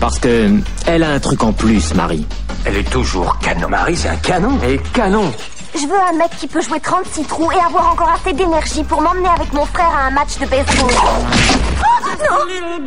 Parce 0.00 0.18
que 0.18 0.50
elle 0.86 1.02
a 1.02 1.10
un 1.10 1.20
truc 1.20 1.42
en 1.42 1.52
plus, 1.52 1.94
Marie. 1.94 2.26
Elle 2.64 2.76
est 2.76 2.90
toujours 2.90 3.38
canon. 3.38 3.68
Marie, 3.68 3.96
c'est 3.96 4.08
un 4.08 4.16
canon. 4.16 4.58
Et 4.66 4.78
canon. 4.92 5.32
Je 5.74 5.86
veux 5.86 6.00
un 6.08 6.16
mec 6.16 6.30
qui 6.38 6.46
peut 6.46 6.62
jouer 6.62 6.78
36 6.78 7.24
trous 7.24 7.50
et 7.50 7.58
avoir 7.58 7.92
encore 7.92 8.10
assez 8.10 8.32
d'énergie 8.32 8.84
pour 8.84 9.00
m'emmener 9.00 9.28
avec 9.28 9.52
mon 9.52 9.66
frère 9.66 9.90
à 9.94 10.06
un 10.06 10.10
match 10.10 10.38
de 10.38 10.46
baseball. 10.46 10.90
Oh, 11.02 12.14
non 12.20 12.86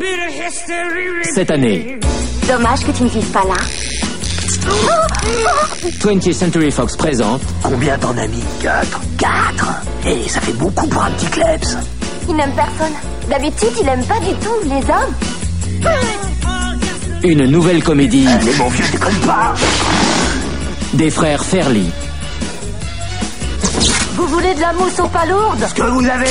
Cette 1.34 1.50
année, 1.50 2.00
Dommage 2.48 2.80
que 2.80 2.92
tu 2.92 3.02
ne 3.02 3.08
vives 3.10 3.30
pas 3.30 3.44
là. 3.44 3.56
20th 6.00 6.32
Century 6.32 6.70
Fox 6.70 6.96
présente 6.96 7.42
Combien 7.62 7.98
t'en 7.98 8.16
as 8.16 8.26
mis 8.28 8.42
Quatre? 8.60 9.00
Quatre? 9.18 9.68
Et 10.06 10.28
ça 10.28 10.40
fait 10.40 10.52
beaucoup 10.52 10.86
pour 10.86 11.02
un 11.02 11.10
petit 11.12 11.26
klebs. 11.26 11.64
Il 12.28 12.36
n'aime 12.36 12.52
personne. 12.52 12.92
D'habitude, 13.28 13.68
il 13.80 13.88
aime 13.88 14.04
pas 14.04 14.18
du 14.20 14.32
tout 14.36 14.54
les 14.64 14.82
hommes. 14.90 15.92
une 17.24 17.46
nouvelle 17.46 17.82
comédie 17.82 18.26
Mais 18.44 18.52
mon 18.58 18.68
vieux, 18.68 18.84
déconne 18.90 19.14
pas. 19.26 19.54
des 20.94 21.10
frères 21.10 21.44
Fairley. 21.44 21.84
Vous 24.16 24.26
voulez 24.26 24.54
de 24.54 24.60
la 24.60 24.72
mousse 24.72 24.98
aux 24.98 25.08
palourdes? 25.08 25.66
Ce 25.68 25.74
que 25.74 25.82
vous 25.82 26.04
avez. 26.06 26.30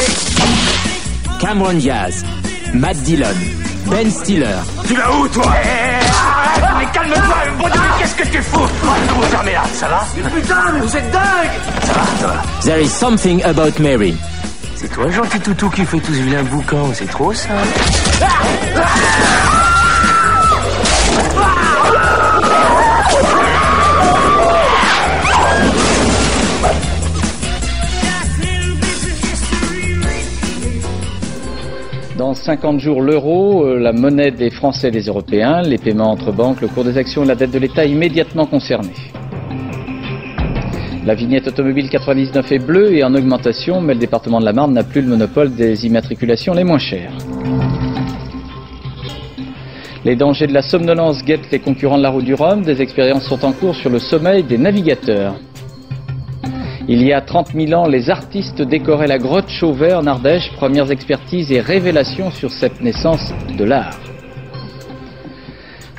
Cameron 1.40 1.74
Diaz, 1.74 2.24
Matt 2.74 2.98
Dillon, 3.04 3.28
Ben 3.88 4.10
Stiller, 4.10 4.48
Tu 4.88 4.96
vas 4.96 5.12
où, 5.18 5.28
toi? 5.28 5.54
Eh, 5.64 6.07
mais 6.88 6.94
calme-toi, 6.94 7.36
bon 7.58 7.68
Dieu, 7.70 7.82
qu'est-ce 8.00 8.16
que 8.16 8.28
tu 8.28 8.42
fous 8.42 8.60
Vous 8.60 9.22
fermez 9.24 9.54
là, 9.54 9.64
ça 9.74 9.88
va 9.88 10.06
Putain, 10.30 10.72
mais 10.74 10.80
vous 10.80 10.98
êtes 10.98 11.12
dingue 11.12 11.50
Ça 11.84 11.94
va, 11.94 12.02
ça 12.20 12.28
va. 12.28 12.44
There 12.64 12.82
is 12.82 12.90
something 12.90 13.44
about 13.44 13.80
Mary. 13.80 14.16
C'est 14.76 14.90
toi, 14.90 15.10
gentil 15.10 15.40
toutou, 15.40 15.70
qui 15.70 15.86
fait 15.86 16.00
tout 16.00 16.14
ce 16.14 16.22
vilain 16.22 16.44
boucan. 16.44 16.90
C'est 16.94 17.10
trop 17.10 17.34
ça. 17.34 17.50
Dans 32.28 32.34
50 32.34 32.82
jours, 32.82 33.02
l'euro, 33.02 33.64
euh, 33.64 33.80
la 33.80 33.94
monnaie 33.94 34.32
des 34.32 34.50
Français 34.50 34.90
et 34.90 34.92
des 34.92 35.04
Européens, 35.04 35.62
les 35.62 35.78
paiements 35.78 36.12
entre 36.12 36.34
banques, 36.34 36.60
le 36.60 36.68
cours 36.68 36.84
des 36.84 36.98
actions 36.98 37.24
et 37.24 37.26
la 37.26 37.36
dette 37.36 37.52
de 37.52 37.58
l'État 37.58 37.86
immédiatement 37.86 38.46
concernés. 38.46 38.92
La 41.06 41.16
vignette 41.16 41.48
automobile 41.48 41.90
99 41.90 42.52
est 42.52 42.60
bleue 42.60 42.94
et 42.94 43.06
en 43.06 43.16
augmentation, 43.16 43.80
mais 43.80 43.94
le 43.94 44.02
département 44.02 44.42
de 44.42 44.46
la 44.46 44.52
Marne 44.52 44.74
n'a 44.74 44.84
plus 44.84 45.02
le 45.02 45.08
monopole 45.08 45.56
des 45.56 45.86
immatriculations 45.86 46.54
les 46.54 46.66
moins 46.66 46.80
chères. 46.80 47.14
Les 50.04 50.18
dangers 50.18 50.48
de 50.48 50.54
la 50.54 50.64
somnolence 50.64 51.24
guettent 51.24 51.50
les 51.50 51.60
concurrents 51.60 51.98
de 51.98 52.04
la 52.04 52.10
route 52.10 52.26
du 52.26 52.34
Rhum. 52.34 52.62
Des 52.62 52.82
expériences 52.82 53.24
sont 53.24 53.46
en 53.46 53.54
cours 53.54 53.76
sur 53.76 53.90
le 53.90 54.00
sommeil 54.00 54.44
des 54.44 54.58
navigateurs. 54.58 55.36
Il 56.90 57.04
y 57.04 57.12
a 57.12 57.20
30 57.20 57.52
000 57.54 57.74
ans, 57.74 57.86
les 57.86 58.10
artistes 58.10 58.62
décoraient 58.62 59.08
la 59.08 59.18
grotte 59.18 59.50
Chauvet 59.50 59.94
en 59.94 60.08
Ardèche. 60.08 60.50
Premières 60.54 60.90
expertises 60.90 61.52
et 61.52 61.60
révélations 61.60 62.32
sur 62.32 62.50
cette 62.50 62.80
naissance 62.82 63.34
de 63.58 63.66
l'art. 63.66 64.07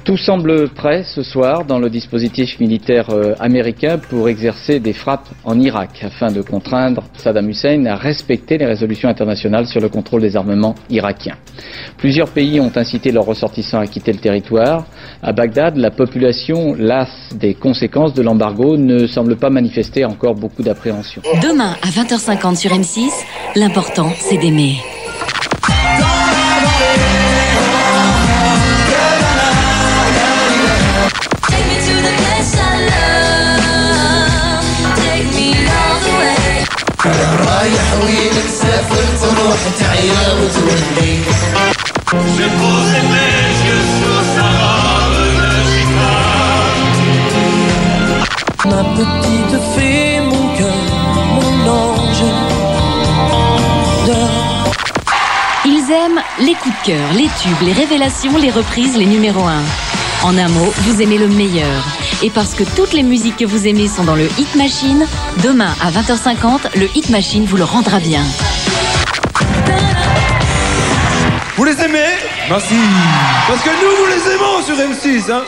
Tout 0.09 0.17
semble 0.17 0.71
prêt 0.71 1.05
ce 1.05 1.23
soir 1.23 1.67
dans 1.67 1.79
le 1.79 1.91
dispositif 1.91 2.59
militaire 2.61 3.11
euh, 3.11 3.35
américain 3.41 3.99
pour 3.99 4.31
exercer 4.31 4.81
des 4.81 4.95
frappes 4.95 5.29
en 5.45 5.61
Irak 5.61 6.03
afin 6.03 6.33
de 6.33 6.41
contraindre 6.41 7.03
Saddam 7.19 7.51
Hussein 7.51 7.85
à 7.85 7.95
respecter 7.95 8.57
les 8.57 8.65
résolutions 8.65 9.11
internationales 9.11 9.67
sur 9.67 9.83
le 9.83 9.91
contrôle 9.91 10.23
des 10.23 10.35
armements 10.35 10.75
irakiens. 10.89 11.37
Plusieurs 11.99 12.31
pays 12.31 12.59
ont 12.59 12.73
incité 12.75 13.13
leurs 13.13 13.27
ressortissants 13.27 13.81
à 13.81 13.87
quitter 13.87 14.15
le 14.15 14.19
territoire. 14.19 14.87
À 15.23 15.35
Bagdad, 15.35 15.77
la 15.77 15.91
population, 15.91 16.75
lasse 16.75 17.29
des 17.35 17.53
conséquences 17.53 18.15
de 18.15 18.23
l'embargo, 18.23 18.79
ne 18.79 19.07
semble 19.07 19.37
pas 19.37 19.51
manifester 19.51 20.07
encore 20.07 20.37
beaucoup 20.37 20.63
d'appréhension. 20.63 21.21
Demain 21.43 21.77
à 21.83 21.89
20h50 21.89 22.57
sur 22.57 22.71
M6, 22.71 23.11
l'important 23.57 24.11
c'est 24.17 24.39
d'aimer. 24.39 24.79
رايح 37.98 37.98
وين 38.04 38.34
مسافر 38.46 39.06
تروح 39.22 39.60
تعيا 39.80 40.34
وتولي 40.34 41.16
Je 42.38 42.48
pose 42.60 42.98
mes 43.12 43.46
yeux 43.66 43.86
sur 43.98 44.18
Sarah, 44.36 45.04
le 45.16 45.50
Ma 48.70 48.82
petite 48.98 49.56
fée, 49.74 50.14
mon 50.22 50.46
cœur, 50.58 50.84
mon 51.36 51.54
ange 51.82 52.26
dors. 54.08 54.72
Ils 55.66 55.88
aiment 55.92 56.22
les 56.40 56.56
coups 56.62 56.76
de 56.80 56.86
cœur, 56.86 57.08
les 57.14 57.30
tubes, 57.42 57.64
les 57.64 57.74
révélations, 57.74 58.38
les 58.38 58.52
reprises, 58.52 58.96
les 58.96 59.08
numéros 59.08 59.48
1. 59.48 59.97
en 60.25 60.37
un 60.37 60.49
mot, 60.49 60.73
vous 60.79 61.01
aimez 61.01 61.17
le 61.17 61.29
meilleur. 61.29 61.85
Et 62.23 62.31
parce 62.31 62.55
que 62.55 62.65
toutes 62.65 62.93
les 62.93 63.05
musiques 63.05 63.37
que 63.37 63.45
vous 63.45 63.67
aimez 63.69 63.87
sont 63.87 64.03
dans 64.03 64.17
le 64.17 64.27
Hit 64.39 64.55
Machine, 64.57 65.07
demain 65.45 65.73
à 65.81 65.91
20h50, 65.93 66.77
le 66.77 66.89
Hit 66.97 67.09
Machine 67.11 67.45
vous 67.45 67.57
le 67.57 67.65
rendra 67.65 68.01
bien. 68.01 68.25
Vous 71.57 71.65
les 71.65 71.81
aimez? 71.81 72.11
Merci. 72.49 72.75
Parce 73.47 73.63
que 73.63 73.71
nous, 73.71 73.93
nous 73.99 74.07
les 74.07 74.33
aimons 74.35 74.63
sur 74.65 74.77
M6, 74.77 75.33
hein 75.33 75.45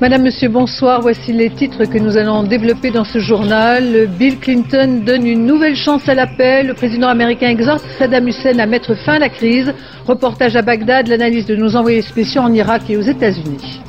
Madame, 0.00 0.22
Monsieur, 0.22 0.48
bonsoir. 0.48 1.00
Voici 1.02 1.32
les 1.32 1.50
titres 1.50 1.84
que 1.84 1.98
nous 1.98 2.16
allons 2.16 2.42
développer 2.42 2.90
dans 2.90 3.04
ce 3.04 3.20
journal. 3.20 4.08
Bill 4.18 4.38
Clinton 4.40 5.02
donne 5.06 5.24
une 5.24 5.46
nouvelle 5.46 5.76
chance 5.76 6.08
à 6.08 6.14
la 6.14 6.26
paix. 6.26 6.64
Le 6.64 6.74
président 6.74 7.08
américain 7.08 7.48
exhorte 7.48 7.84
Saddam 7.96 8.26
Hussein 8.26 8.58
à 8.58 8.66
mettre 8.66 8.94
fin 8.94 9.14
à 9.14 9.18
la 9.20 9.28
crise. 9.28 9.72
Reportage 10.06 10.56
à 10.56 10.62
Bagdad, 10.62 11.06
l'analyse 11.06 11.46
de 11.46 11.54
nos 11.54 11.76
envoyés 11.76 12.02
spéciaux 12.02 12.42
en 12.42 12.52
Irak 12.52 12.82
et 12.90 12.96
aux 12.96 13.02
États-Unis. 13.02 13.80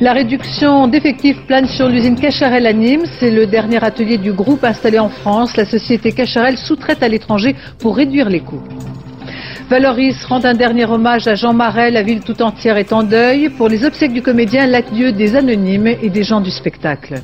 La 0.00 0.12
réduction 0.12 0.88
d'effectifs 0.88 1.44
plane 1.46 1.66
sur 1.66 1.88
l'usine 1.88 2.18
Cacharel 2.18 2.66
à 2.66 2.72
Nîmes. 2.72 3.04
C'est 3.20 3.30
le 3.30 3.46
dernier 3.46 3.84
atelier 3.84 4.16
du 4.16 4.32
groupe 4.32 4.64
installé 4.64 4.98
en 4.98 5.10
France. 5.10 5.54
La 5.56 5.66
société 5.66 6.12
Cacharel 6.12 6.56
sous-traite 6.56 7.02
à 7.02 7.08
l'étranger 7.08 7.54
pour 7.78 7.96
réduire 7.96 8.30
les 8.30 8.40
coûts. 8.40 8.62
Valoris 9.68 10.24
rend 10.26 10.44
un 10.44 10.52
dernier 10.52 10.84
hommage 10.84 11.26
à 11.26 11.34
Jean 11.34 11.54
Marais. 11.54 11.90
La 11.90 12.02
ville 12.02 12.20
tout 12.20 12.42
entière 12.42 12.76
est 12.76 12.92
en 12.92 13.02
deuil. 13.02 13.48
Pour 13.48 13.68
les 13.68 13.84
obsèques 13.84 14.12
du 14.12 14.20
comédien, 14.20 14.66
l'adieu 14.66 15.12
des 15.12 15.36
anonymes 15.36 15.86
et 15.86 16.10
des 16.10 16.22
gens 16.22 16.42
du 16.42 16.50
spectacle. 16.50 17.14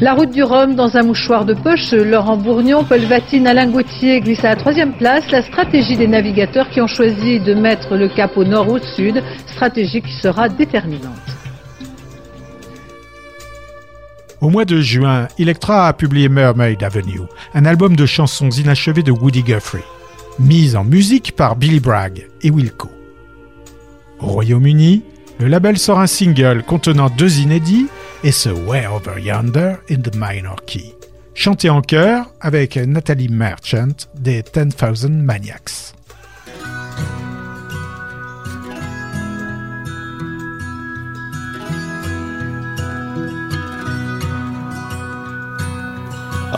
La 0.00 0.12
route 0.12 0.30
du 0.30 0.42
Rhum 0.42 0.74
dans 0.74 0.96
un 0.96 1.04
mouchoir 1.04 1.46
de 1.46 1.54
poche, 1.54 1.92
Laurent 1.92 2.36
Bourgnon, 2.36 2.84
Paul 2.84 3.00
Vatine, 3.00 3.46
Alain 3.46 3.68
Gauthier 3.68 4.20
glissent 4.20 4.44
à 4.44 4.50
la 4.50 4.56
troisième 4.56 4.92
place. 4.92 5.30
La 5.30 5.42
stratégie 5.42 5.96
des 5.96 6.08
navigateurs 6.08 6.68
qui 6.70 6.80
ont 6.82 6.86
choisi 6.86 7.40
de 7.40 7.54
mettre 7.54 7.96
le 7.96 8.08
cap 8.08 8.36
au 8.36 8.44
nord 8.44 8.68
ou 8.68 8.76
au 8.76 8.78
sud, 8.78 9.22
stratégie 9.46 10.02
qui 10.02 10.12
sera 10.12 10.48
déterminante. 10.48 11.14
Au 14.42 14.50
mois 14.50 14.66
de 14.66 14.80
juin, 14.82 15.28
Electra 15.38 15.88
a 15.88 15.92
publié 15.94 16.28
Mermaid 16.28 16.82
Avenue, 16.82 17.22
un 17.54 17.64
album 17.64 17.96
de 17.96 18.04
chansons 18.04 18.50
inachevées 18.50 19.02
de 19.02 19.12
Woody 19.12 19.42
Guthrie, 19.42 19.80
mise 20.38 20.76
en 20.76 20.84
musique 20.84 21.34
par 21.34 21.56
Billy 21.56 21.80
Bragg 21.80 22.28
et 22.42 22.50
Wilco. 22.50 22.90
Au 24.20 24.26
Royaume-Uni, 24.26 25.02
le 25.38 25.48
label 25.48 25.78
sort 25.78 26.00
un 26.00 26.06
single 26.06 26.62
contenant 26.62 27.10
deux 27.10 27.40
inédits 27.40 27.86
et 28.24 28.32
ce 28.32 28.48
Way 28.48 28.86
Over 28.86 29.20
Yonder 29.20 29.74
in 29.90 30.00
the 30.00 30.14
Minor 30.16 30.64
Key, 30.66 30.94
chanté 31.34 31.68
en 31.70 31.82
chœur 31.82 32.30
avec 32.40 32.76
Nathalie 32.76 33.28
Merchant 33.28 34.08
des 34.14 34.42
10,000 34.42 35.12
Maniacs. 35.12 35.92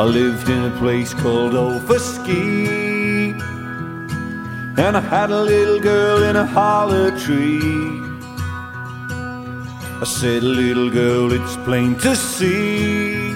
I 0.00 0.04
lived 0.04 0.48
in 0.48 0.64
a 0.66 0.70
place 0.78 1.12
called 1.12 1.54
and 4.78 4.96
I 4.96 5.00
had 5.00 5.30
a 5.30 5.42
little 5.42 5.80
girl 5.80 6.22
in 6.22 6.36
a 6.36 6.46
holler 6.46 7.10
tree. 7.18 8.00
I 10.00 10.04
said, 10.04 10.44
little 10.44 10.88
girl, 10.88 11.32
it's 11.32 11.56
plain 11.66 11.96
to 11.96 12.14
see. 12.14 13.32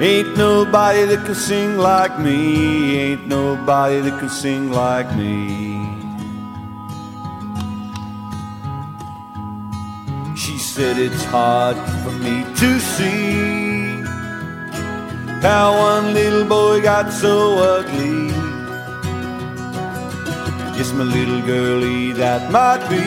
Ain't 0.00 0.36
nobody 0.38 1.04
that 1.04 1.22
can 1.26 1.34
sing 1.34 1.76
like 1.76 2.18
me, 2.18 2.98
ain't 2.98 3.28
nobody 3.28 4.00
that 4.00 4.18
can 4.18 4.30
sing 4.30 4.72
like 4.72 5.14
me. 5.14 5.78
She 10.34 10.56
said, 10.56 10.96
it's 10.96 11.24
hard 11.24 11.76
for 12.02 12.12
me 12.24 12.42
to 12.56 12.80
see 12.80 14.00
how 15.42 15.76
one 15.76 16.14
little 16.14 16.46
boy 16.46 16.80
got 16.80 17.12
so 17.12 17.58
ugly. 17.58 18.41
Yes, 20.82 20.92
my 20.94 21.04
little 21.04 21.40
girlie, 21.42 22.10
that 22.14 22.50
might 22.50 22.82
be. 22.90 23.06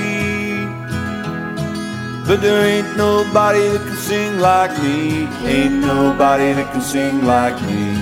But 2.25 2.39
there 2.39 2.63
ain't 2.65 2.95
nobody 2.95 3.67
that 3.67 3.81
can 3.85 3.97
sing 3.97 4.39
like 4.39 4.71
me. 4.81 5.27
Ain't 5.43 5.83
nobody 5.83 6.53
that 6.53 6.71
can 6.71 6.79
sing 6.79 7.25
like 7.25 7.59
me. 7.67 7.99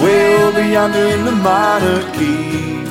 Way 0.00 0.40
over 0.44 0.64
yonder 0.74 1.06
in 1.16 1.24
the 1.24 1.32
minor 1.32 2.00
key. 2.14 2.86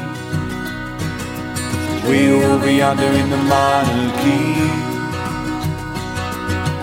Way 2.10 2.34
over 2.34 2.70
yonder 2.70 3.12
in 3.22 3.30
the 3.30 3.42
minor 3.56 4.10
key. 4.20 4.68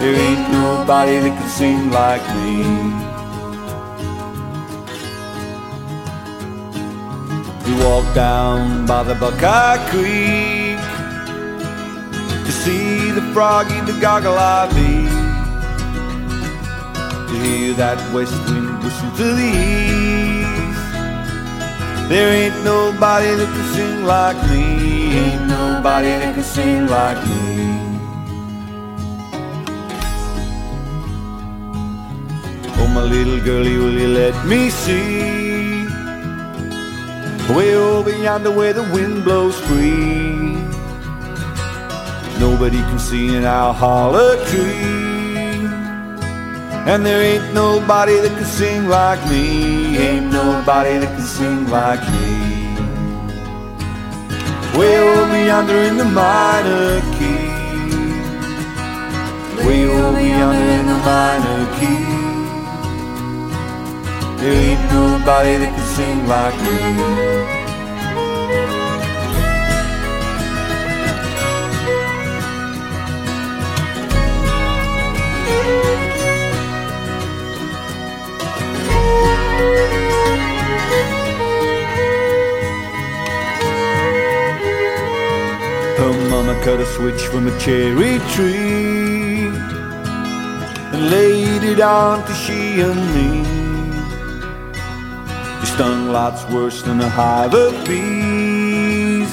There 0.00 0.16
ain't 0.26 0.44
nobody 0.52 1.18
that 1.24 1.34
can 1.38 1.50
sing 1.50 1.90
like 1.90 2.24
me. 2.36 3.07
We 7.68 7.74
walk 7.84 8.14
down 8.14 8.86
by 8.86 9.02
the 9.02 9.14
Buckeye 9.14 9.76
Creek 9.90 10.80
to 12.46 12.50
see 12.50 13.10
the 13.10 13.20
froggy, 13.34 13.78
the 13.82 13.92
goggle 14.00 14.38
eye 14.38 14.68
bee, 14.72 15.04
to 17.28 17.34
hear 17.44 17.74
that 17.74 17.98
west 18.14 18.32
wind 18.48 18.82
whistle 18.82 19.10
to 19.18 19.34
the 19.40 19.50
east. 19.66 20.82
There 22.08 22.32
ain't 22.32 22.64
nobody 22.64 23.34
that 23.34 23.50
can 23.54 23.66
sing 23.74 24.04
like 24.04 24.40
me, 24.48 24.64
ain't 25.18 25.46
nobody 25.46 26.08
that 26.08 26.34
can 26.36 26.44
sing 26.44 26.86
like 26.86 27.20
me. 27.28 27.36
Oh, 32.80 32.88
my 32.94 33.02
little 33.02 33.40
girlie, 33.44 33.76
will 33.76 33.92
you 33.92 34.08
let 34.08 34.46
me 34.46 34.70
see? 34.70 35.67
Way 37.56 37.74
over 37.74 38.10
yonder 38.10 38.50
where 38.50 38.74
the 38.74 38.82
wind 38.92 39.24
blows 39.24 39.58
free. 39.60 40.52
Nobody 42.38 42.76
can 42.76 42.98
see 42.98 43.34
in 43.34 43.44
our 43.44 43.72
holler 43.72 44.36
tree. 44.46 45.08
And 46.90 47.06
there 47.06 47.22
ain't 47.22 47.54
nobody 47.54 48.16
that 48.20 48.32
can 48.36 48.44
sing 48.44 48.88
like 48.88 49.20
me. 49.30 49.96
Ain't 49.96 50.30
nobody 50.30 50.98
that 50.98 51.08
can 51.16 51.26
sing 51.26 51.68
like 51.70 52.02
me. 52.12 52.48
Way 54.78 54.98
over 54.98 55.44
yonder 55.44 55.78
in 55.88 55.96
the 55.96 56.04
minor 56.04 57.00
key. 57.16 57.48
Way 59.66 59.88
over 59.88 60.20
yonder 60.20 60.70
in 60.78 60.86
the 60.86 60.98
minor 61.10 61.60
key. 61.78 62.04
There 64.40 64.52
ain't 64.52 64.84
nobody 64.92 65.56
that 65.56 65.72
can 65.74 65.87
sing 65.98 66.28
like 66.28 66.54
me. 66.62 66.78
Her 85.96 86.12
mama 86.30 86.54
cut 86.62 86.78
a 86.78 86.86
switch 86.86 87.22
from 87.22 87.48
a 87.48 87.58
cherry 87.58 88.20
tree 88.34 89.48
and 90.92 91.10
laid 91.10 91.64
it 91.64 91.80
on 91.80 92.24
to 92.24 92.34
she 92.34 92.80
and 92.82 93.02
me. 93.16 93.57
Stung 95.78 96.10
lots 96.10 96.44
worse 96.50 96.82
than 96.82 97.00
a 97.00 97.08
hive 97.08 97.54
of 97.54 97.72
bees. 97.86 99.30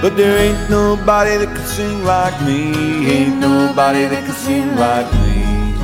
But 0.00 0.16
there 0.16 0.38
ain't 0.38 0.70
nobody 0.70 1.36
that 1.36 1.54
can 1.54 1.66
sing 1.66 2.02
like 2.02 2.32
me. 2.46 3.06
Ain't 3.06 3.36
nobody 3.36 4.06
that 4.06 4.24
can 4.24 4.34
sing 4.34 4.74
like 4.76 5.12
me. 5.20 5.76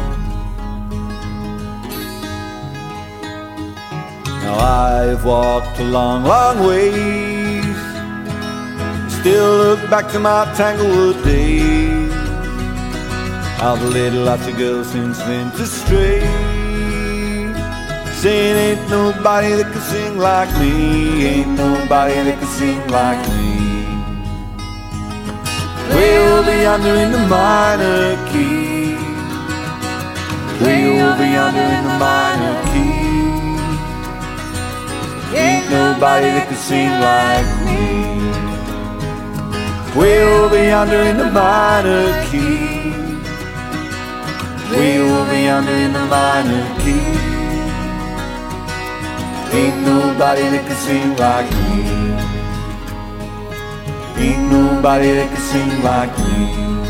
Now 4.45 4.57
I've 4.57 5.22
walked 5.27 5.79
a 5.79 5.85
long, 5.85 6.24
long 6.24 6.66
ways. 6.66 7.77
Still 9.12 9.59
look 9.59 9.91
back 9.91 10.11
to 10.12 10.18
my 10.18 10.51
Tanglewood 10.57 11.22
days. 11.22 12.14
I've 13.61 13.83
led 13.93 14.14
lots 14.14 14.47
of 14.47 14.57
girls 14.57 14.87
since 14.87 15.18
then 15.18 15.51
to 15.59 15.66
stray. 15.66 16.66
Saying 18.27 18.57
ain't 18.66 18.91
nobody 18.91 19.51
that 19.55 19.70
can 19.72 19.83
sing 19.83 20.18
like 20.18 20.51
me. 20.59 21.27
Ain't 21.27 21.51
nobody 21.51 22.14
that 22.27 22.37
can 22.41 22.51
sing 22.59 22.83
like 22.91 23.22
me. 23.31 23.55
Way 25.95 26.62
yonder 26.64 26.95
in 27.05 27.12
the 27.12 27.22
minor 27.35 28.18
key. 28.31 28.99
Way 30.59 30.81
over 31.07 31.29
yonder 31.37 31.66
in 31.77 31.83
the 31.87 31.95
minor 32.03 32.57
key. 32.70 32.99
Ain't 35.45 35.70
nobody 35.70 36.29
that 36.35 36.47
can 36.49 36.61
sing 36.68 36.93
like 37.07 37.51
me. 37.66 37.85
Way 40.01 40.18
over 40.24 40.61
yonder 40.72 41.03
in 41.11 41.16
the 41.22 41.31
minor 41.31 42.05
key. 42.27 42.91
Way 44.72 44.99
over 44.99 45.39
yonder 45.49 45.77
in 45.87 45.93
the 45.93 46.05
minor 46.07 46.64
key. 46.83 47.36
Ain't 49.57 49.78
nobody 49.86 50.42
that 50.52 50.64
can 50.68 50.76
sing 50.84 51.16
like 51.16 51.50
me. 51.61 51.78
Ain't 54.22 54.42
nobody 54.52 55.12
that 55.12 55.28
can 55.32 55.42
sing 55.50 55.82
like 55.82 56.14
me. 56.18 56.86